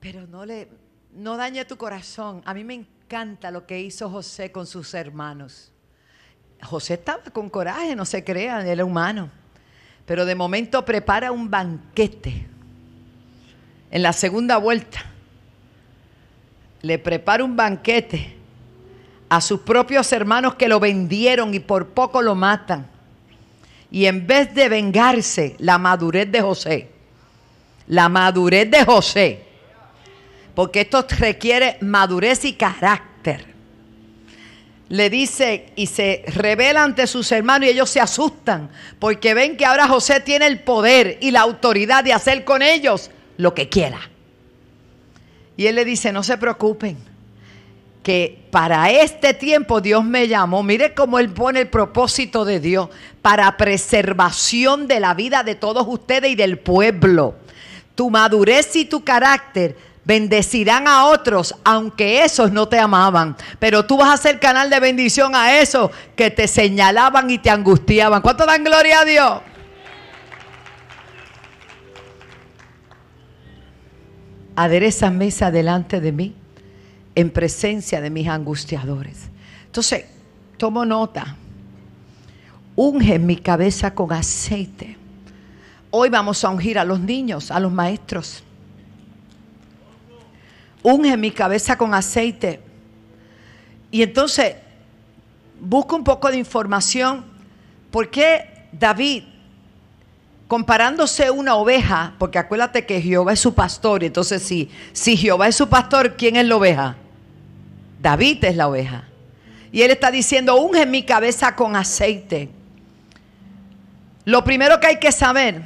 Pero 0.00 0.26
no 0.26 0.44
le 0.44 0.68
no 1.12 1.36
dañe 1.36 1.64
tu 1.64 1.76
corazón. 1.76 2.42
A 2.44 2.52
mí 2.52 2.64
me 2.64 2.74
encanta 2.74 3.50
lo 3.50 3.66
que 3.66 3.80
hizo 3.80 4.10
José 4.10 4.52
con 4.52 4.66
sus 4.66 4.92
hermanos. 4.92 5.72
José 6.62 6.94
estaba 6.94 7.22
con 7.24 7.48
coraje, 7.48 7.96
no 7.96 8.04
se 8.04 8.22
crean, 8.22 8.62
él 8.62 8.68
era 8.68 8.84
humano. 8.84 9.30
Pero 10.04 10.26
de 10.26 10.34
momento 10.34 10.84
prepara 10.84 11.32
un 11.32 11.50
banquete 11.50 12.46
en 13.90 14.02
la 14.02 14.12
segunda 14.12 14.58
vuelta 14.58 15.17
le 16.82 16.98
prepara 16.98 17.44
un 17.44 17.56
banquete 17.56 18.34
a 19.28 19.40
sus 19.40 19.60
propios 19.60 20.10
hermanos 20.12 20.54
que 20.54 20.68
lo 20.68 20.80
vendieron 20.80 21.52
y 21.54 21.60
por 21.60 21.88
poco 21.88 22.22
lo 22.22 22.34
matan. 22.34 22.86
Y 23.90 24.06
en 24.06 24.26
vez 24.26 24.54
de 24.54 24.68
vengarse, 24.68 25.56
la 25.58 25.78
madurez 25.78 26.30
de 26.30 26.40
José, 26.40 26.90
la 27.88 28.08
madurez 28.08 28.70
de 28.70 28.84
José, 28.84 29.44
porque 30.54 30.82
esto 30.82 31.06
requiere 31.18 31.78
madurez 31.80 32.44
y 32.44 32.54
carácter. 32.54 33.46
Le 34.90 35.10
dice 35.10 35.72
y 35.76 35.86
se 35.86 36.24
revela 36.28 36.82
ante 36.82 37.06
sus 37.06 37.30
hermanos 37.30 37.68
y 37.68 37.72
ellos 37.72 37.90
se 37.90 38.00
asustan 38.00 38.70
porque 38.98 39.34
ven 39.34 39.56
que 39.58 39.66
ahora 39.66 39.86
José 39.86 40.20
tiene 40.20 40.46
el 40.46 40.60
poder 40.60 41.18
y 41.20 41.30
la 41.30 41.40
autoridad 41.40 42.02
de 42.02 42.14
hacer 42.14 42.44
con 42.44 42.62
ellos 42.62 43.10
lo 43.36 43.52
que 43.52 43.68
quiera. 43.68 44.00
Y 45.58 45.66
él 45.66 45.74
le 45.74 45.84
dice, 45.84 46.12
no 46.12 46.22
se 46.22 46.38
preocupen, 46.38 46.96
que 48.04 48.46
para 48.52 48.92
este 48.92 49.34
tiempo 49.34 49.80
Dios 49.80 50.04
me 50.04 50.28
llamó. 50.28 50.62
Mire 50.62 50.94
cómo 50.94 51.18
él 51.18 51.30
pone 51.30 51.58
el 51.58 51.68
propósito 51.68 52.44
de 52.44 52.60
Dios 52.60 52.90
para 53.22 53.56
preservación 53.56 54.86
de 54.86 55.00
la 55.00 55.14
vida 55.14 55.42
de 55.42 55.56
todos 55.56 55.84
ustedes 55.88 56.30
y 56.30 56.36
del 56.36 56.60
pueblo. 56.60 57.34
Tu 57.96 58.08
madurez 58.08 58.76
y 58.76 58.84
tu 58.84 59.02
carácter 59.02 59.76
bendecirán 60.04 60.86
a 60.86 61.06
otros, 61.06 61.52
aunque 61.64 62.22
esos 62.22 62.52
no 62.52 62.68
te 62.68 62.78
amaban. 62.78 63.36
Pero 63.58 63.84
tú 63.84 63.96
vas 63.96 64.14
a 64.14 64.22
ser 64.22 64.38
canal 64.38 64.70
de 64.70 64.78
bendición 64.78 65.34
a 65.34 65.58
esos 65.58 65.90
que 66.14 66.30
te 66.30 66.46
señalaban 66.46 67.28
y 67.30 67.38
te 67.38 67.50
angustiaban. 67.50 68.22
¿Cuánto 68.22 68.46
dan 68.46 68.62
gloria 68.62 69.00
a 69.00 69.04
Dios? 69.04 69.40
Adereza 74.64 75.08
mesa 75.10 75.52
delante 75.52 76.00
de 76.00 76.10
mí 76.10 76.34
en 77.14 77.30
presencia 77.30 78.00
de 78.00 78.10
mis 78.10 78.26
angustiadores. 78.26 79.28
Entonces, 79.66 80.06
tomo 80.56 80.84
nota. 80.84 81.36
Unge 82.74 83.20
mi 83.20 83.36
cabeza 83.36 83.94
con 83.94 84.12
aceite. 84.12 84.96
Hoy 85.90 86.08
vamos 86.08 86.44
a 86.44 86.50
ungir 86.50 86.76
a 86.76 86.84
los 86.84 86.98
niños, 86.98 87.52
a 87.52 87.60
los 87.60 87.70
maestros. 87.70 88.42
Unge 90.82 91.16
mi 91.16 91.30
cabeza 91.30 91.78
con 91.78 91.94
aceite. 91.94 92.60
Y 93.92 94.02
entonces, 94.02 94.56
busco 95.60 95.94
un 95.94 96.02
poco 96.02 96.32
de 96.32 96.36
información. 96.36 97.24
¿Por 97.92 98.10
qué 98.10 98.66
David 98.72 99.22
comparándose 100.48 101.30
una 101.30 101.54
oveja, 101.56 102.14
porque 102.18 102.38
acuérdate 102.38 102.86
que 102.86 103.02
Jehová 103.02 103.34
es 103.34 103.40
su 103.40 103.54
pastor, 103.54 104.02
entonces 104.02 104.42
si, 104.42 104.70
si 104.94 105.16
Jehová 105.16 105.46
es 105.46 105.54
su 105.54 105.68
pastor, 105.68 106.16
¿quién 106.16 106.36
es 106.36 106.46
la 106.46 106.56
oveja? 106.56 106.96
David 108.00 108.42
es 108.44 108.56
la 108.56 108.66
oveja. 108.66 109.04
Y 109.70 109.82
él 109.82 109.90
está 109.90 110.10
diciendo, 110.10 110.56
unge 110.56 110.86
mi 110.86 111.02
cabeza 111.02 111.54
con 111.54 111.76
aceite. 111.76 112.48
Lo 114.24 114.42
primero 114.42 114.80
que 114.80 114.86
hay 114.86 114.98
que 114.98 115.12
saber 115.12 115.62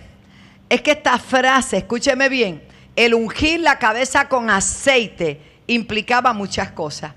es 0.69 0.83
que 0.83 0.91
esta 0.91 1.17
frase, 1.19 1.79
escúcheme 1.79 2.29
bien, 2.29 2.63
el 2.97 3.15
ungir 3.15 3.61
la 3.61 3.79
cabeza 3.79 4.29
con 4.29 4.51
aceite 4.51 5.41
implicaba 5.69 6.33
muchas 6.33 6.73
cosas. 6.73 7.13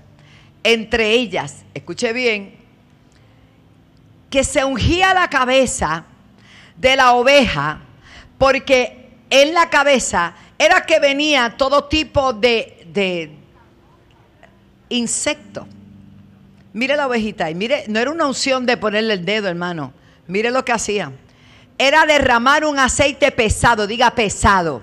Entre 0.62 1.10
ellas, 1.10 1.64
escuche 1.74 2.12
bien, 2.12 2.54
que 4.30 4.44
se 4.44 4.64
ungía 4.64 5.12
la 5.14 5.28
cabeza 5.28 6.04
de 6.76 6.96
la 6.96 7.12
oveja, 7.12 7.80
porque 8.38 9.10
en 9.30 9.54
la 9.54 9.70
cabeza 9.70 10.34
era 10.58 10.84
que 10.86 11.00
venía 11.00 11.54
todo 11.56 11.84
tipo 11.84 12.32
de, 12.32 12.86
de 12.92 13.36
insectos. 14.88 15.66
Mire 16.72 16.96
la 16.96 17.06
ovejita 17.06 17.50
y 17.50 17.54
mire, 17.54 17.84
no 17.88 17.98
era 17.98 18.10
una 18.10 18.26
unción 18.26 18.66
de 18.66 18.76
ponerle 18.76 19.14
el 19.14 19.24
dedo, 19.24 19.48
hermano. 19.48 19.92
Mire 20.26 20.50
lo 20.50 20.64
que 20.64 20.72
hacía. 20.72 21.12
Era 21.78 22.04
derramar 22.06 22.64
un 22.64 22.78
aceite 22.78 23.30
pesado, 23.32 23.86
diga 23.86 24.10
pesado. 24.10 24.82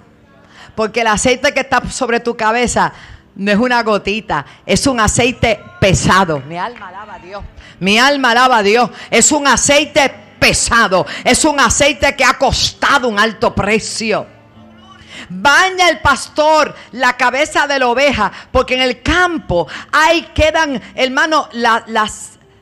Porque 0.75 1.01
el 1.01 1.07
aceite 1.07 1.53
que 1.53 1.59
está 1.59 1.87
sobre 1.89 2.19
tu 2.19 2.35
cabeza 2.35 2.93
no 3.35 3.51
es 3.51 3.57
una 3.57 3.81
gotita, 3.83 4.45
es 4.65 4.87
un 4.87 4.99
aceite 4.99 5.59
pesado. 5.79 6.39
Mi 6.41 6.57
alma 6.57 6.87
alaba 6.89 7.15
a 7.15 7.19
Dios. 7.19 7.43
Mi 7.79 7.99
alma 7.99 8.31
alaba 8.31 8.57
a 8.57 8.63
Dios. 8.63 8.89
Es 9.09 9.31
un 9.31 9.47
aceite 9.47 10.09
pesado, 10.09 10.22
es 10.43 11.45
un 11.45 11.59
aceite 11.59 12.15
que 12.15 12.25
ha 12.25 12.37
costado 12.37 13.07
un 13.07 13.17
alto 13.17 13.53
precio. 13.55 14.27
Baña 15.29 15.89
el 15.89 15.99
pastor 15.99 16.75
la 16.91 17.15
cabeza 17.15 17.65
de 17.65 17.79
la 17.79 17.87
oveja, 17.87 18.31
porque 18.51 18.75
en 18.75 18.81
el 18.81 19.01
campo 19.01 19.67
ahí 19.91 20.29
quedan, 20.33 20.81
hermano, 20.95 21.47
las, 21.53 21.83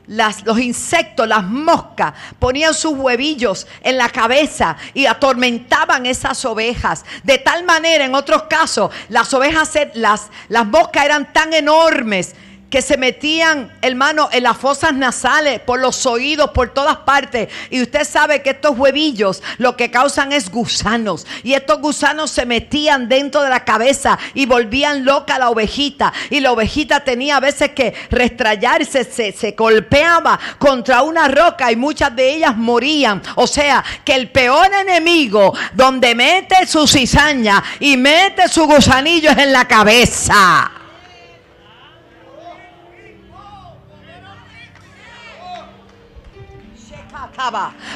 las, 0.06 0.44
los 0.44 0.58
insectos, 0.60 1.26
las 1.26 1.42
moscas, 1.42 2.12
ponían 2.38 2.72
sus 2.72 2.92
huevillos 2.92 3.66
en 3.82 3.96
la 3.96 4.08
cabeza 4.10 4.76
y 4.94 5.06
atormentaban 5.06 6.06
esas 6.06 6.44
ovejas. 6.44 7.04
De 7.24 7.38
tal 7.38 7.64
manera, 7.64 8.04
en 8.04 8.14
otros 8.14 8.44
casos, 8.44 8.92
las 9.08 9.32
ovejas, 9.34 9.72
las, 9.94 10.30
las 10.48 10.66
moscas 10.66 11.04
eran 11.04 11.32
tan 11.32 11.52
enormes 11.52 12.34
que 12.72 12.80
se 12.80 12.96
metían, 12.96 13.70
hermano, 13.82 14.30
en 14.32 14.44
las 14.44 14.56
fosas 14.56 14.94
nasales, 14.94 15.60
por 15.60 15.78
los 15.78 16.06
oídos, 16.06 16.52
por 16.52 16.70
todas 16.70 16.96
partes. 16.96 17.50
Y 17.68 17.82
usted 17.82 18.08
sabe 18.08 18.40
que 18.40 18.48
estos 18.48 18.78
huevillos 18.78 19.42
lo 19.58 19.76
que 19.76 19.90
causan 19.90 20.32
es 20.32 20.50
gusanos. 20.50 21.26
Y 21.42 21.52
estos 21.52 21.82
gusanos 21.82 22.30
se 22.30 22.46
metían 22.46 23.10
dentro 23.10 23.42
de 23.42 23.50
la 23.50 23.62
cabeza 23.66 24.18
y 24.32 24.46
volvían 24.46 25.04
loca 25.04 25.38
la 25.38 25.50
ovejita. 25.50 26.14
Y 26.30 26.40
la 26.40 26.52
ovejita 26.52 27.04
tenía 27.04 27.36
a 27.36 27.40
veces 27.40 27.72
que 27.72 27.92
restrayarse, 28.10 29.04
se, 29.04 29.32
se 29.32 29.50
golpeaba 29.50 30.40
contra 30.56 31.02
una 31.02 31.28
roca 31.28 31.70
y 31.70 31.76
muchas 31.76 32.16
de 32.16 32.36
ellas 32.36 32.56
morían. 32.56 33.20
O 33.34 33.46
sea, 33.46 33.84
que 34.02 34.14
el 34.14 34.30
peor 34.30 34.72
enemigo, 34.72 35.52
donde 35.74 36.14
mete 36.14 36.66
su 36.66 36.86
cizaña 36.86 37.62
y 37.80 37.98
mete 37.98 38.48
su 38.48 38.64
gusanillo 38.64 39.28
es 39.28 39.36
en 39.36 39.52
la 39.52 39.68
cabeza. 39.68 40.72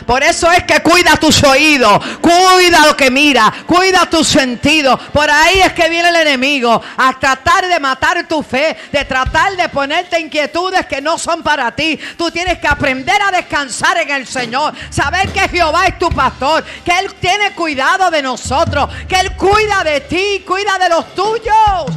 Por 0.07 0.22
eso 0.22 0.51
es 0.51 0.64
que 0.64 0.81
cuida 0.81 1.16
tus 1.16 1.42
oídos, 1.44 2.05
cuida 2.20 2.87
lo 2.87 2.96
que 2.96 3.11
mira, 3.11 3.53
cuida 3.66 4.09
tus 4.09 4.27
sentidos. 4.27 5.01
Por 5.12 5.31
ahí 5.31 5.61
es 5.61 5.72
que 5.72 5.88
viene 5.88 6.09
el 6.09 6.16
enemigo 6.16 6.83
a 6.96 7.18
tratar 7.18 7.66
de 7.66 7.79
matar 7.79 8.27
tu 8.27 8.42
fe, 8.42 8.77
de 8.90 9.05
tratar 9.05 9.57
de 9.57 9.68
ponerte 9.68 10.18
inquietudes 10.18 10.87
que 10.87 11.01
no 11.01 11.18
son 11.18 11.42
para 11.42 11.70
ti. 11.72 11.99
Tú 12.16 12.31
tienes 12.31 12.59
que 12.59 12.68
aprender 12.68 13.20
a 13.22 13.31
descansar 13.31 13.99
en 13.99 14.11
el 14.11 14.27
Señor, 14.27 14.75
saber 14.90 15.33
que 15.33 15.49
Jehová 15.49 15.87
es 15.87 15.99
tu 15.99 16.09
pastor, 16.11 16.64
que 16.85 16.99
Él 16.99 17.14
tiene 17.14 17.53
cuidado 17.53 18.11
de 18.11 18.22
nosotros, 18.22 18.88
que 19.09 19.16
Él 19.20 19.37
cuida 19.37 19.85
de 19.85 20.01
ti, 20.01 20.44
cuida 20.46 20.79
de 20.79 20.88
los 20.88 21.14
tuyos. 21.14 21.94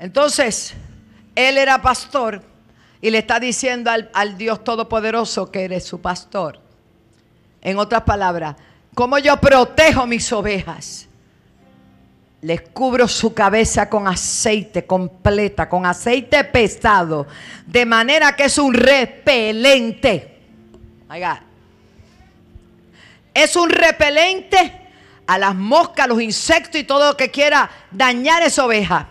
Entonces, 0.00 0.72
él 1.34 1.58
era 1.58 1.82
pastor 1.82 2.42
y 3.02 3.10
le 3.10 3.18
está 3.18 3.38
diciendo 3.38 3.90
al, 3.90 4.10
al, 4.14 4.38
Dios 4.38 4.64
Todopoderoso 4.64 5.50
que 5.50 5.64
eres 5.64 5.84
su 5.84 6.00
pastor. 6.00 6.58
En 7.60 7.78
otras 7.78 8.02
palabras, 8.02 8.56
¿cómo 8.94 9.18
yo 9.18 9.36
protejo 9.36 10.06
mis 10.06 10.32
ovejas? 10.32 11.06
Les 12.40 12.62
cubro 12.62 13.06
su 13.06 13.34
cabeza 13.34 13.90
con 13.90 14.08
aceite 14.08 14.86
completa, 14.86 15.68
con 15.68 15.84
aceite 15.84 16.44
pesado, 16.44 17.26
de 17.66 17.84
manera 17.84 18.34
que 18.34 18.44
es 18.44 18.56
un 18.56 18.72
repelente. 18.72 20.38
Es 23.34 23.54
un 23.54 23.68
repelente 23.68 24.80
a 25.26 25.36
las 25.36 25.54
moscas, 25.54 26.08
los 26.08 26.22
insectos 26.22 26.80
y 26.80 26.84
todo 26.84 27.08
lo 27.08 27.16
que 27.18 27.30
quiera 27.30 27.70
dañar 27.90 28.42
esa 28.42 28.64
oveja. 28.64 29.06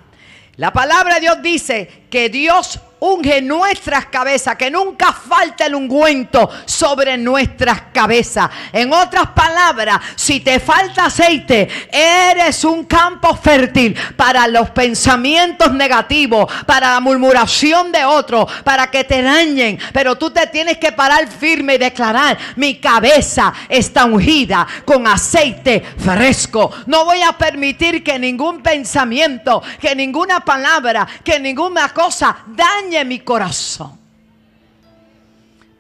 La 0.60 0.74
palabra 0.74 1.16
de 1.16 1.22
Dios 1.22 1.42
dice 1.42 1.90
que 2.10 2.28
Dios 2.28 2.82
unge 3.00 3.42
nuestras 3.42 4.08
cabezas, 4.08 4.56
que 4.56 4.70
nunca 4.70 5.14
falte 5.14 5.66
el 5.66 5.76
ungüento 5.76 6.50
sobre 6.66 7.18
nuestras 7.18 7.82
cabezas. 7.94 8.50
En 8.74 8.92
otras 8.92 9.28
palabras, 9.28 10.00
si 10.16 10.40
te 10.40 10.60
falta 10.60 11.06
aceite, 11.06 11.68
eres 11.92 12.64
un 12.64 12.86
campo 12.86 13.36
fértil 13.36 13.96
para 14.16 14.48
los 14.48 14.70
pensamientos 14.72 15.72
negativos, 15.74 16.52
para 16.66 16.94
la 16.94 17.00
murmuración 17.00 17.92
de 17.92 18.06
otros, 18.06 18.52
para 18.64 18.90
que 18.92 19.04
te 19.04 19.22
dañen. 19.22 19.80
Pero 19.94 20.18
tú 20.18 20.32
te 20.32 20.48
tienes 20.48 20.78
que 20.78 20.92
parar 20.92 21.28
firme 21.28 21.76
y 21.76 21.78
declarar, 21.78 22.38
mi 22.56 22.80
cabeza 22.80 23.54
está 23.68 24.06
ungida 24.06 24.68
con 24.86 25.08
aceite 25.08 25.84
fresco. 25.98 26.72
No 26.86 27.06
voy 27.06 27.22
a 27.22 27.34
permitir 27.34 28.04
que 28.04 28.20
ningún 28.20 28.62
pensamiento, 28.62 29.62
que 29.80 29.96
ninguna 29.96 30.42
palabra, 30.42 31.08
que 31.24 31.40
ninguna 31.40 31.94
cosa 31.94 32.38
dañe 32.48 32.89
mi 33.06 33.20
corazón. 33.20 33.98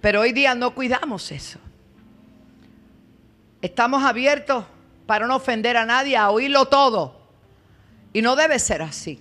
Pero 0.02 0.22
hoy 0.22 0.32
día 0.32 0.56
no 0.56 0.74
cuidamos 0.74 1.32
eso. 1.32 1.60
Estamos 3.62 4.04
abiertos 4.04 4.64
para 5.06 5.28
no 5.28 5.36
ofender 5.36 5.76
a 5.76 5.86
nadie, 5.86 6.16
a 6.16 6.30
oírlo 6.30 6.66
todo. 6.68 7.20
Y 8.14 8.22
no 8.22 8.36
debe 8.36 8.60
ser 8.60 8.82
así. 8.82 9.20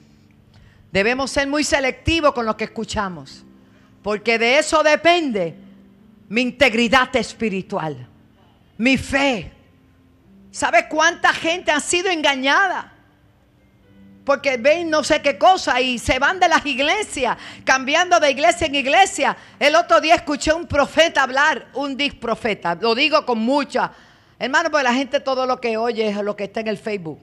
Debemos 0.92 1.30
ser 1.30 1.48
muy 1.48 1.64
selectivos 1.64 2.32
con 2.32 2.46
lo 2.46 2.56
que 2.56 2.64
escuchamos. 2.64 3.44
Porque 4.02 4.38
de 4.38 4.58
eso 4.58 4.82
depende 4.82 5.54
mi 6.28 6.42
integridad 6.42 7.14
espiritual, 7.16 8.06
mi 8.76 8.96
fe. 8.96 9.52
¿Sabe 10.50 10.88
cuánta 10.88 11.32
gente 11.32 11.70
ha 11.70 11.80
sido 11.80 12.08
engañada? 12.08 12.92
Porque 14.28 14.58
ven 14.58 14.90
no 14.90 15.02
sé 15.02 15.22
qué 15.22 15.38
cosa 15.38 15.80
y 15.80 15.98
se 15.98 16.18
van 16.18 16.38
de 16.38 16.48
las 16.48 16.66
iglesias, 16.66 17.38
cambiando 17.64 18.20
de 18.20 18.30
iglesia 18.30 18.66
en 18.66 18.74
iglesia. 18.74 19.34
El 19.58 19.74
otro 19.74 20.02
día 20.02 20.16
escuché 20.16 20.52
un 20.52 20.66
profeta 20.66 21.22
hablar, 21.22 21.68
un 21.72 21.96
profeta, 22.20 22.74
lo 22.78 22.94
digo 22.94 23.24
con 23.24 23.38
mucha. 23.38 23.90
Hermano, 24.38 24.70
porque 24.70 24.84
la 24.84 24.92
gente 24.92 25.20
todo 25.20 25.46
lo 25.46 25.58
que 25.58 25.78
oye 25.78 26.08
es 26.08 26.16
lo 26.18 26.36
que 26.36 26.44
está 26.44 26.60
en 26.60 26.68
el 26.68 26.76
Facebook. 26.76 27.18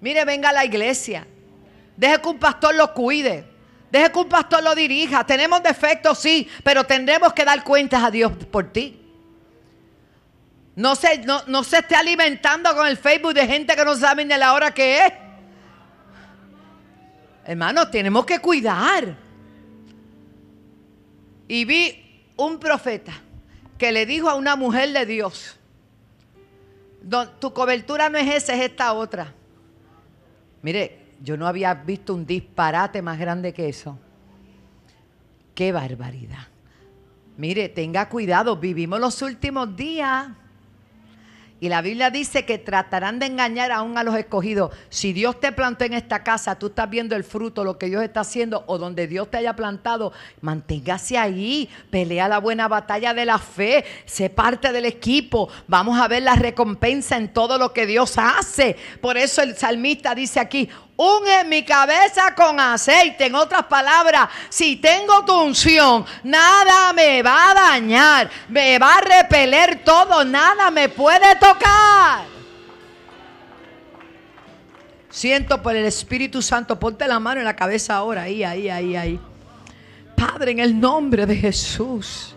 Mire, 0.00 0.24
venga 0.24 0.50
a 0.50 0.52
la 0.52 0.64
iglesia. 0.64 1.26
Deje 1.96 2.20
que 2.20 2.28
un 2.28 2.38
pastor 2.38 2.72
lo 2.76 2.94
cuide. 2.94 3.44
Deje 3.90 4.12
que 4.12 4.18
un 4.20 4.28
pastor 4.28 4.62
lo 4.62 4.72
dirija. 4.72 5.26
Tenemos 5.26 5.64
defectos, 5.64 6.16
sí, 6.20 6.48
pero 6.62 6.84
tendremos 6.84 7.32
que 7.32 7.44
dar 7.44 7.64
cuentas 7.64 8.04
a 8.04 8.10
Dios 8.12 8.30
por 8.52 8.72
ti. 8.72 9.01
No 10.74 10.96
se, 10.96 11.18
no, 11.18 11.64
se 11.64 11.78
esté 11.78 11.94
alimentando 11.94 12.74
con 12.74 12.86
el 12.86 12.96
Facebook 12.96 13.34
de 13.34 13.46
gente 13.46 13.76
que 13.76 13.84
no 13.84 13.94
sabe 13.94 14.24
ni 14.24 14.34
la 14.36 14.54
hora 14.54 14.72
que 14.72 15.06
es. 15.06 15.12
Hermano, 17.44 17.88
tenemos 17.88 18.24
que 18.24 18.38
cuidar. 18.38 19.16
Y 21.46 21.64
vi 21.64 22.30
un 22.36 22.58
profeta 22.58 23.12
que 23.76 23.92
le 23.92 24.06
dijo 24.06 24.30
a 24.30 24.34
una 24.34 24.56
mujer 24.56 24.92
de 24.92 25.04
Dios, 25.04 25.56
tu 27.38 27.52
cobertura 27.52 28.08
no 28.08 28.16
es 28.16 28.34
esa, 28.34 28.54
es 28.54 28.62
esta 28.62 28.92
otra. 28.94 29.34
Mire, 30.62 31.02
yo 31.20 31.36
no 31.36 31.46
había 31.46 31.74
visto 31.74 32.14
un 32.14 32.24
disparate 32.24 33.02
más 33.02 33.18
grande 33.18 33.52
que 33.52 33.68
eso. 33.68 33.98
Qué 35.54 35.72
barbaridad. 35.72 36.46
Mire, 37.36 37.68
tenga 37.68 38.08
cuidado, 38.08 38.56
vivimos 38.56 39.00
los 39.00 39.20
últimos 39.20 39.76
días. 39.76 40.28
Y 41.62 41.68
la 41.68 41.80
Biblia 41.80 42.10
dice 42.10 42.44
que 42.44 42.58
tratarán 42.58 43.20
de 43.20 43.26
engañar 43.26 43.70
aún 43.70 43.96
a 43.96 44.02
los 44.02 44.16
escogidos. 44.16 44.74
Si 44.88 45.12
Dios 45.12 45.38
te 45.38 45.52
plantó 45.52 45.84
en 45.84 45.92
esta 45.92 46.24
casa, 46.24 46.58
tú 46.58 46.66
estás 46.66 46.90
viendo 46.90 47.14
el 47.14 47.22
fruto, 47.22 47.62
lo 47.62 47.78
que 47.78 47.86
Dios 47.86 48.02
está 48.02 48.22
haciendo, 48.22 48.64
o 48.66 48.78
donde 48.78 49.06
Dios 49.06 49.30
te 49.30 49.36
haya 49.36 49.54
plantado, 49.54 50.12
manténgase 50.40 51.16
ahí, 51.16 51.70
pelea 51.88 52.26
la 52.26 52.38
buena 52.38 52.66
batalla 52.66 53.14
de 53.14 53.26
la 53.26 53.38
fe, 53.38 53.84
sé 54.06 54.28
parte 54.28 54.72
del 54.72 54.86
equipo. 54.86 55.50
Vamos 55.68 56.00
a 56.00 56.08
ver 56.08 56.24
la 56.24 56.34
recompensa 56.34 57.16
en 57.16 57.32
todo 57.32 57.58
lo 57.58 57.72
que 57.72 57.86
Dios 57.86 58.14
hace. 58.18 58.74
Por 59.00 59.16
eso 59.16 59.40
el 59.40 59.54
salmista 59.54 60.16
dice 60.16 60.40
aquí, 60.40 60.68
unge 60.96 61.44
mi 61.44 61.64
cabeza 61.64 62.34
con 62.34 62.58
aceite. 62.58 63.26
En 63.26 63.34
otras 63.34 63.64
palabras, 63.64 64.28
si 64.48 64.76
tengo 64.76 65.24
tu 65.24 65.40
unción, 65.40 66.04
nada 66.22 66.92
me 66.92 67.22
va 67.22 67.50
a 67.50 67.54
dañar, 67.54 68.30
me 68.48 68.78
va 68.78 68.96
a 68.96 69.00
repeler 69.00 69.82
todo, 69.84 70.24
nada 70.24 70.70
me 70.70 70.88
puede 70.88 71.36
tocar. 71.36 72.32
Siento 75.10 75.60
por 75.62 75.76
el 75.76 75.84
Espíritu 75.84 76.40
Santo, 76.40 76.78
ponte 76.78 77.06
la 77.06 77.20
mano 77.20 77.40
en 77.40 77.44
la 77.44 77.54
cabeza 77.54 77.96
ahora, 77.96 78.22
ahí, 78.22 78.42
ahí, 78.42 78.70
ahí, 78.70 78.96
ahí. 78.96 79.20
Padre, 80.16 80.52
en 80.52 80.60
el 80.60 80.80
nombre 80.80 81.26
de 81.26 81.36
Jesús. 81.36 82.31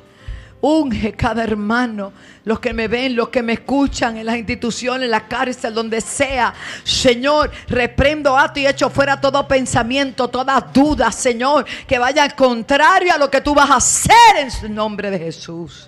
Unge 0.67 1.13
cada 1.13 1.43
hermano, 1.43 2.11
los 2.43 2.59
que 2.59 2.73
me 2.73 2.87
ven, 2.87 3.15
los 3.15 3.29
que 3.29 3.43
me 3.43 3.53
escuchan 3.53 4.17
en 4.17 4.25
las 4.25 4.35
instituciones, 4.35 5.05
en 5.05 5.11
la 5.11 5.27
cárcel, 5.27 5.75
donde 5.75 6.01
sea. 6.01 6.55
Señor, 6.83 7.51
reprendo 7.67 8.35
a 8.35 8.51
ti 8.51 8.61
y 8.61 8.65
echo 8.65 8.89
fuera 8.89 9.21
todo 9.21 9.47
pensamiento, 9.47 10.27
toda 10.27 10.59
duda, 10.59 11.11
Señor, 11.11 11.67
que 11.87 11.99
vaya 11.99 12.23
al 12.23 12.33
contrario 12.33 13.13
a 13.13 13.19
lo 13.19 13.29
que 13.29 13.41
tú 13.41 13.53
vas 13.53 13.69
a 13.69 13.75
hacer 13.75 14.37
en 14.39 14.49
el 14.65 14.73
nombre 14.73 15.11
de 15.11 15.19
Jesús. 15.19 15.87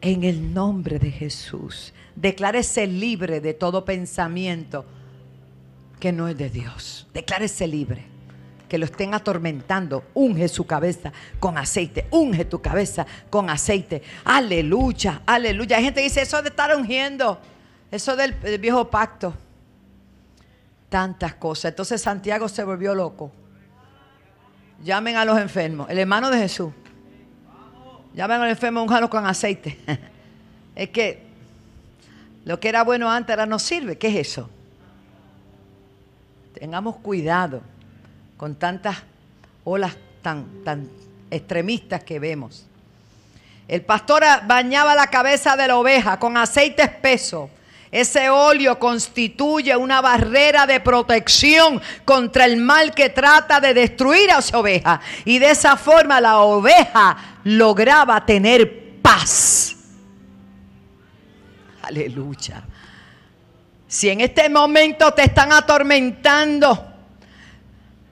En 0.00 0.22
el 0.22 0.54
nombre 0.54 1.00
de 1.00 1.10
Jesús. 1.10 1.92
Declárese 2.14 2.86
libre 2.86 3.40
de 3.40 3.54
todo 3.54 3.84
pensamiento 3.84 4.84
que 5.98 6.12
no 6.12 6.28
es 6.28 6.38
de 6.38 6.48
Dios. 6.48 7.08
Declárese 7.12 7.66
libre 7.66 8.13
que 8.68 8.78
lo 8.78 8.86
estén 8.86 9.14
atormentando, 9.14 10.04
unge 10.14 10.48
su 10.48 10.66
cabeza 10.66 11.12
con 11.38 11.58
aceite, 11.58 12.06
unge 12.10 12.44
tu 12.44 12.60
cabeza 12.60 13.06
con 13.30 13.50
aceite. 13.50 14.02
Aleluya, 14.24 15.22
aleluya. 15.26 15.76
Hay 15.76 15.84
gente 15.84 16.00
que 16.00 16.04
dice 16.04 16.22
eso 16.22 16.40
de 16.42 16.48
estar 16.48 16.74
ungiendo, 16.76 17.38
eso 17.90 18.16
del, 18.16 18.32
viejo 18.58 18.88
pacto. 18.90 19.34
Tantas 20.88 21.34
cosas. 21.34 21.72
Entonces 21.72 22.00
Santiago 22.00 22.48
se 22.48 22.62
volvió 22.64 22.94
loco. 22.94 23.32
Llamen 24.82 25.16
a 25.16 25.24
los 25.24 25.38
enfermos, 25.38 25.88
el 25.90 25.98
hermano 25.98 26.30
de 26.30 26.38
Jesús. 26.38 26.72
Llamen 28.14 28.38
a 28.38 28.44
los 28.44 28.50
enfermos, 28.50 28.84
unjalo 28.84 29.10
con 29.10 29.26
aceite. 29.26 29.78
es 30.74 30.88
que 30.90 31.22
lo 32.44 32.60
que 32.60 32.68
era 32.68 32.84
bueno 32.84 33.10
antes 33.10 33.30
ahora 33.30 33.46
no 33.46 33.58
sirve. 33.58 33.98
¿Qué 33.98 34.08
es 34.08 34.28
eso? 34.28 34.48
Tengamos 36.54 36.96
cuidado 36.96 37.62
con 38.36 38.56
tantas 38.56 38.98
olas 39.64 39.96
tan, 40.22 40.64
tan 40.64 40.88
extremistas 41.30 42.02
que 42.04 42.18
vemos. 42.18 42.66
El 43.66 43.82
pastor 43.82 44.22
bañaba 44.46 44.94
la 44.94 45.06
cabeza 45.06 45.56
de 45.56 45.68
la 45.68 45.76
oveja 45.76 46.18
con 46.18 46.36
aceite 46.36 46.82
espeso. 46.82 47.50
Ese 47.90 48.28
óleo 48.28 48.78
constituye 48.78 49.76
una 49.76 50.00
barrera 50.00 50.66
de 50.66 50.80
protección 50.80 51.80
contra 52.04 52.44
el 52.44 52.56
mal 52.56 52.92
que 52.92 53.08
trata 53.08 53.60
de 53.60 53.72
destruir 53.72 54.30
a 54.32 54.38
esa 54.38 54.58
oveja. 54.58 55.00
Y 55.24 55.38
de 55.38 55.50
esa 55.50 55.76
forma 55.76 56.20
la 56.20 56.40
oveja 56.40 57.16
lograba 57.44 58.26
tener 58.26 59.00
paz. 59.00 59.76
Aleluya. 61.82 62.64
Si 63.86 64.08
en 64.08 64.22
este 64.22 64.48
momento 64.48 65.12
te 65.12 65.22
están 65.22 65.52
atormentando, 65.52 66.93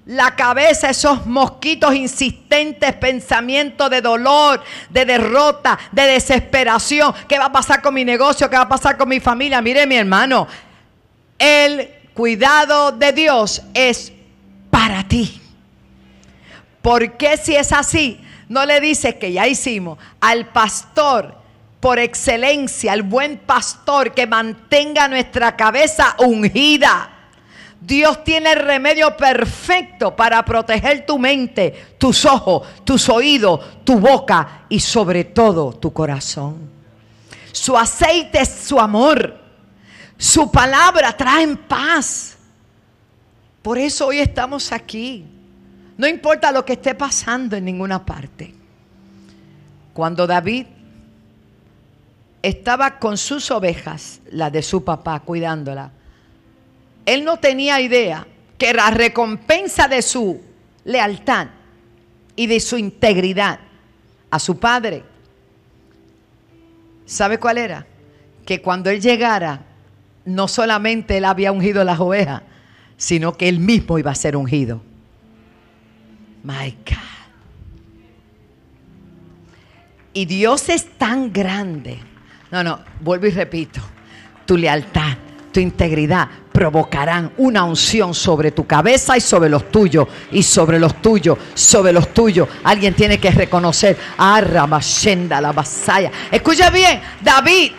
la 0.04 0.34
cabeza 0.34 0.90
esos 0.90 1.26
mosquitos 1.26 1.94
insistentes, 1.94 2.92
pensamientos 2.94 3.88
de 3.88 4.00
dolor, 4.00 4.62
de 4.90 5.04
derrota, 5.04 5.78
de 5.92 6.02
desesperación. 6.02 7.14
¿Qué 7.28 7.38
va 7.38 7.46
a 7.46 7.52
pasar 7.52 7.80
con 7.80 7.94
mi 7.94 8.04
negocio? 8.04 8.50
¿Qué 8.50 8.56
va 8.56 8.62
a 8.62 8.68
pasar 8.68 8.96
con 8.96 9.08
mi 9.08 9.20
familia? 9.20 9.62
Mire 9.62 9.86
mi 9.86 9.96
hermano, 9.96 10.48
el 11.38 11.88
cuidado 12.14 12.92
de 12.92 13.12
Dios 13.12 13.62
es 13.74 14.12
para 14.70 15.06
ti. 15.06 15.40
¿Por 16.80 17.16
qué 17.16 17.36
si 17.36 17.54
es 17.54 17.72
así? 17.72 18.20
No 18.48 18.66
le 18.66 18.80
dices 18.80 19.14
que 19.14 19.32
ya 19.32 19.46
hicimos 19.46 19.98
al 20.20 20.48
pastor 20.48 21.36
por 21.78 21.98
excelencia, 21.98 22.92
al 22.92 23.02
buen 23.02 23.38
pastor 23.38 24.12
que 24.12 24.26
mantenga 24.26 25.06
nuestra 25.08 25.56
cabeza 25.56 26.16
ungida. 26.18 27.11
Dios 27.84 28.22
tiene 28.22 28.52
el 28.52 28.60
remedio 28.60 29.16
perfecto 29.16 30.14
para 30.14 30.44
proteger 30.44 31.04
tu 31.04 31.18
mente, 31.18 31.94
tus 31.98 32.24
ojos, 32.24 32.66
tus 32.84 33.08
oídos, 33.08 33.60
tu 33.82 33.98
boca 33.98 34.66
y 34.68 34.78
sobre 34.78 35.24
todo 35.24 35.72
tu 35.72 35.92
corazón. 35.92 36.70
Su 37.50 37.76
aceite 37.76 38.40
es 38.40 38.48
su 38.48 38.78
amor. 38.78 39.36
Su 40.16 40.50
palabra 40.50 41.16
trae 41.16 41.56
paz. 41.56 42.36
Por 43.62 43.78
eso 43.78 44.06
hoy 44.06 44.20
estamos 44.20 44.70
aquí. 44.70 45.26
No 45.98 46.06
importa 46.06 46.52
lo 46.52 46.64
que 46.64 46.74
esté 46.74 46.94
pasando 46.94 47.56
en 47.56 47.64
ninguna 47.64 48.06
parte. 48.06 48.54
Cuando 49.92 50.26
David 50.28 50.66
estaba 52.42 53.00
con 53.00 53.18
sus 53.18 53.50
ovejas, 53.50 54.20
la 54.30 54.50
de 54.50 54.62
su 54.62 54.84
papá, 54.84 55.18
cuidándola, 55.20 55.90
él 57.06 57.24
no 57.24 57.38
tenía 57.38 57.80
idea 57.80 58.26
que 58.58 58.72
la 58.72 58.90
recompensa 58.90 59.88
de 59.88 60.02
su 60.02 60.40
lealtad 60.84 61.48
y 62.36 62.46
de 62.46 62.60
su 62.60 62.78
integridad 62.78 63.58
a 64.30 64.38
su 64.38 64.58
padre, 64.58 65.02
¿sabe 67.04 67.38
cuál 67.38 67.58
era? 67.58 67.86
Que 68.46 68.62
cuando 68.62 68.90
él 68.90 69.00
llegara, 69.00 69.62
no 70.24 70.48
solamente 70.48 71.18
él 71.18 71.24
había 71.24 71.52
ungido 71.52 71.84
las 71.84 72.00
ovejas, 72.00 72.42
sino 72.96 73.36
que 73.36 73.48
él 73.48 73.58
mismo 73.58 73.98
iba 73.98 74.10
a 74.10 74.14
ser 74.14 74.36
ungido. 74.36 74.80
My 76.44 76.70
God. 76.70 76.96
Y 80.14 80.26
Dios 80.26 80.68
es 80.68 80.98
tan 80.98 81.32
grande. 81.32 81.98
No, 82.50 82.62
no, 82.62 82.80
vuelvo 83.00 83.26
y 83.26 83.30
repito. 83.30 83.80
Tu 84.46 84.56
lealtad, 84.56 85.16
tu 85.52 85.60
integridad 85.60 86.28
provocarán 86.62 87.32
una 87.38 87.64
unción 87.64 88.14
sobre 88.14 88.52
tu 88.52 88.64
cabeza 88.64 89.16
y 89.16 89.20
sobre 89.20 89.48
los 89.48 89.68
tuyos, 89.72 90.06
y 90.30 90.44
sobre 90.44 90.78
los 90.78 91.02
tuyos, 91.02 91.36
sobre 91.54 91.92
los 91.92 92.14
tuyos. 92.14 92.48
Alguien 92.62 92.94
tiene 92.94 93.18
que 93.18 93.32
reconocer, 93.32 93.98
Arrabashenda, 94.16 95.40
la 95.40 95.50
vasalla. 95.50 96.12
Escucha 96.30 96.70
bien, 96.70 97.00
David 97.20 97.72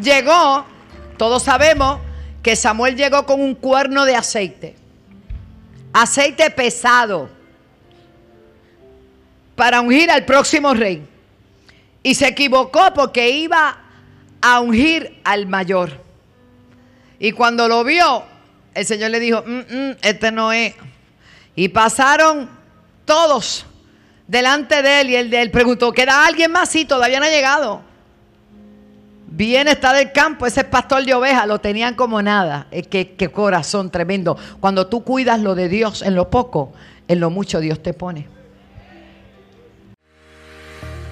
llegó, 0.00 0.64
todos 1.16 1.42
sabemos 1.42 1.98
que 2.40 2.54
Samuel 2.54 2.94
llegó 2.94 3.26
con 3.26 3.40
un 3.40 3.56
cuerno 3.56 4.04
de 4.04 4.14
aceite, 4.14 4.76
aceite 5.92 6.50
pesado, 6.50 7.28
para 9.56 9.80
ungir 9.80 10.08
al 10.08 10.24
próximo 10.24 10.72
rey. 10.72 11.04
Y 12.04 12.14
se 12.14 12.28
equivocó 12.28 12.94
porque 12.94 13.28
iba 13.28 13.76
a 14.40 14.60
ungir 14.60 15.20
al 15.24 15.48
mayor. 15.48 16.09
Y 17.20 17.32
cuando 17.32 17.68
lo 17.68 17.84
vio, 17.84 18.24
el 18.74 18.86
Señor 18.86 19.10
le 19.10 19.20
dijo, 19.20 19.44
mm, 19.46 19.58
mm, 19.58 19.96
este 20.00 20.32
no 20.32 20.52
es. 20.52 20.74
Y 21.54 21.68
pasaron 21.68 22.48
todos 23.04 23.66
delante 24.26 24.82
de 24.82 25.00
él 25.02 25.10
y 25.10 25.16
él, 25.16 25.34
él 25.34 25.50
preguntó, 25.50 25.92
¿queda 25.92 26.26
alguien 26.26 26.50
más? 26.50 26.70
Sí, 26.70 26.86
todavía 26.86 27.20
no 27.20 27.26
ha 27.26 27.30
llegado. 27.30 27.82
Viene, 29.26 29.72
está 29.72 29.92
del 29.92 30.12
campo, 30.12 30.46
ese 30.46 30.64
pastor 30.64 31.04
de 31.04 31.12
ovejas, 31.12 31.46
lo 31.46 31.60
tenían 31.60 31.94
como 31.94 32.22
nada. 32.22 32.66
Eh, 32.70 32.82
qué, 32.82 33.12
qué 33.12 33.28
corazón 33.28 33.90
tremendo. 33.90 34.38
Cuando 34.58 34.86
tú 34.86 35.04
cuidas 35.04 35.40
lo 35.40 35.54
de 35.54 35.68
Dios 35.68 36.00
en 36.00 36.14
lo 36.14 36.30
poco, 36.30 36.72
en 37.06 37.20
lo 37.20 37.28
mucho 37.28 37.60
Dios 37.60 37.82
te 37.82 37.92
pone. 37.92 38.28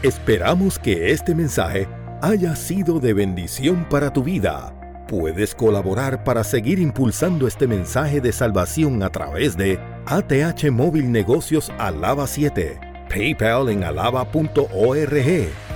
Esperamos 0.03 0.79
que 0.79 1.13
este 1.13 1.35
mensaje 1.35 1.87
haya 2.23 2.57
sido 2.57 2.99
de 2.99 3.13
bendición 3.13 3.87
para 3.91 4.11
tu 4.13 4.23
vida. 4.23 4.78
Puedes 5.09 5.55
colaborar 5.55 6.23
para 6.23 6.45
seguir 6.45 6.79
impulsando 6.79 7.49
este 7.49 7.67
mensaje 7.67 8.21
de 8.21 8.31
salvación 8.31 9.03
a 9.03 9.09
través 9.09 9.57
de 9.57 9.81
ATH 10.05 10.71
Móvil 10.71 11.11
Negocios 11.11 11.73
Alaba 11.79 12.27
7, 12.27 12.79
PayPal 13.09 13.71
en 13.71 13.85
alaba.org 13.85 14.67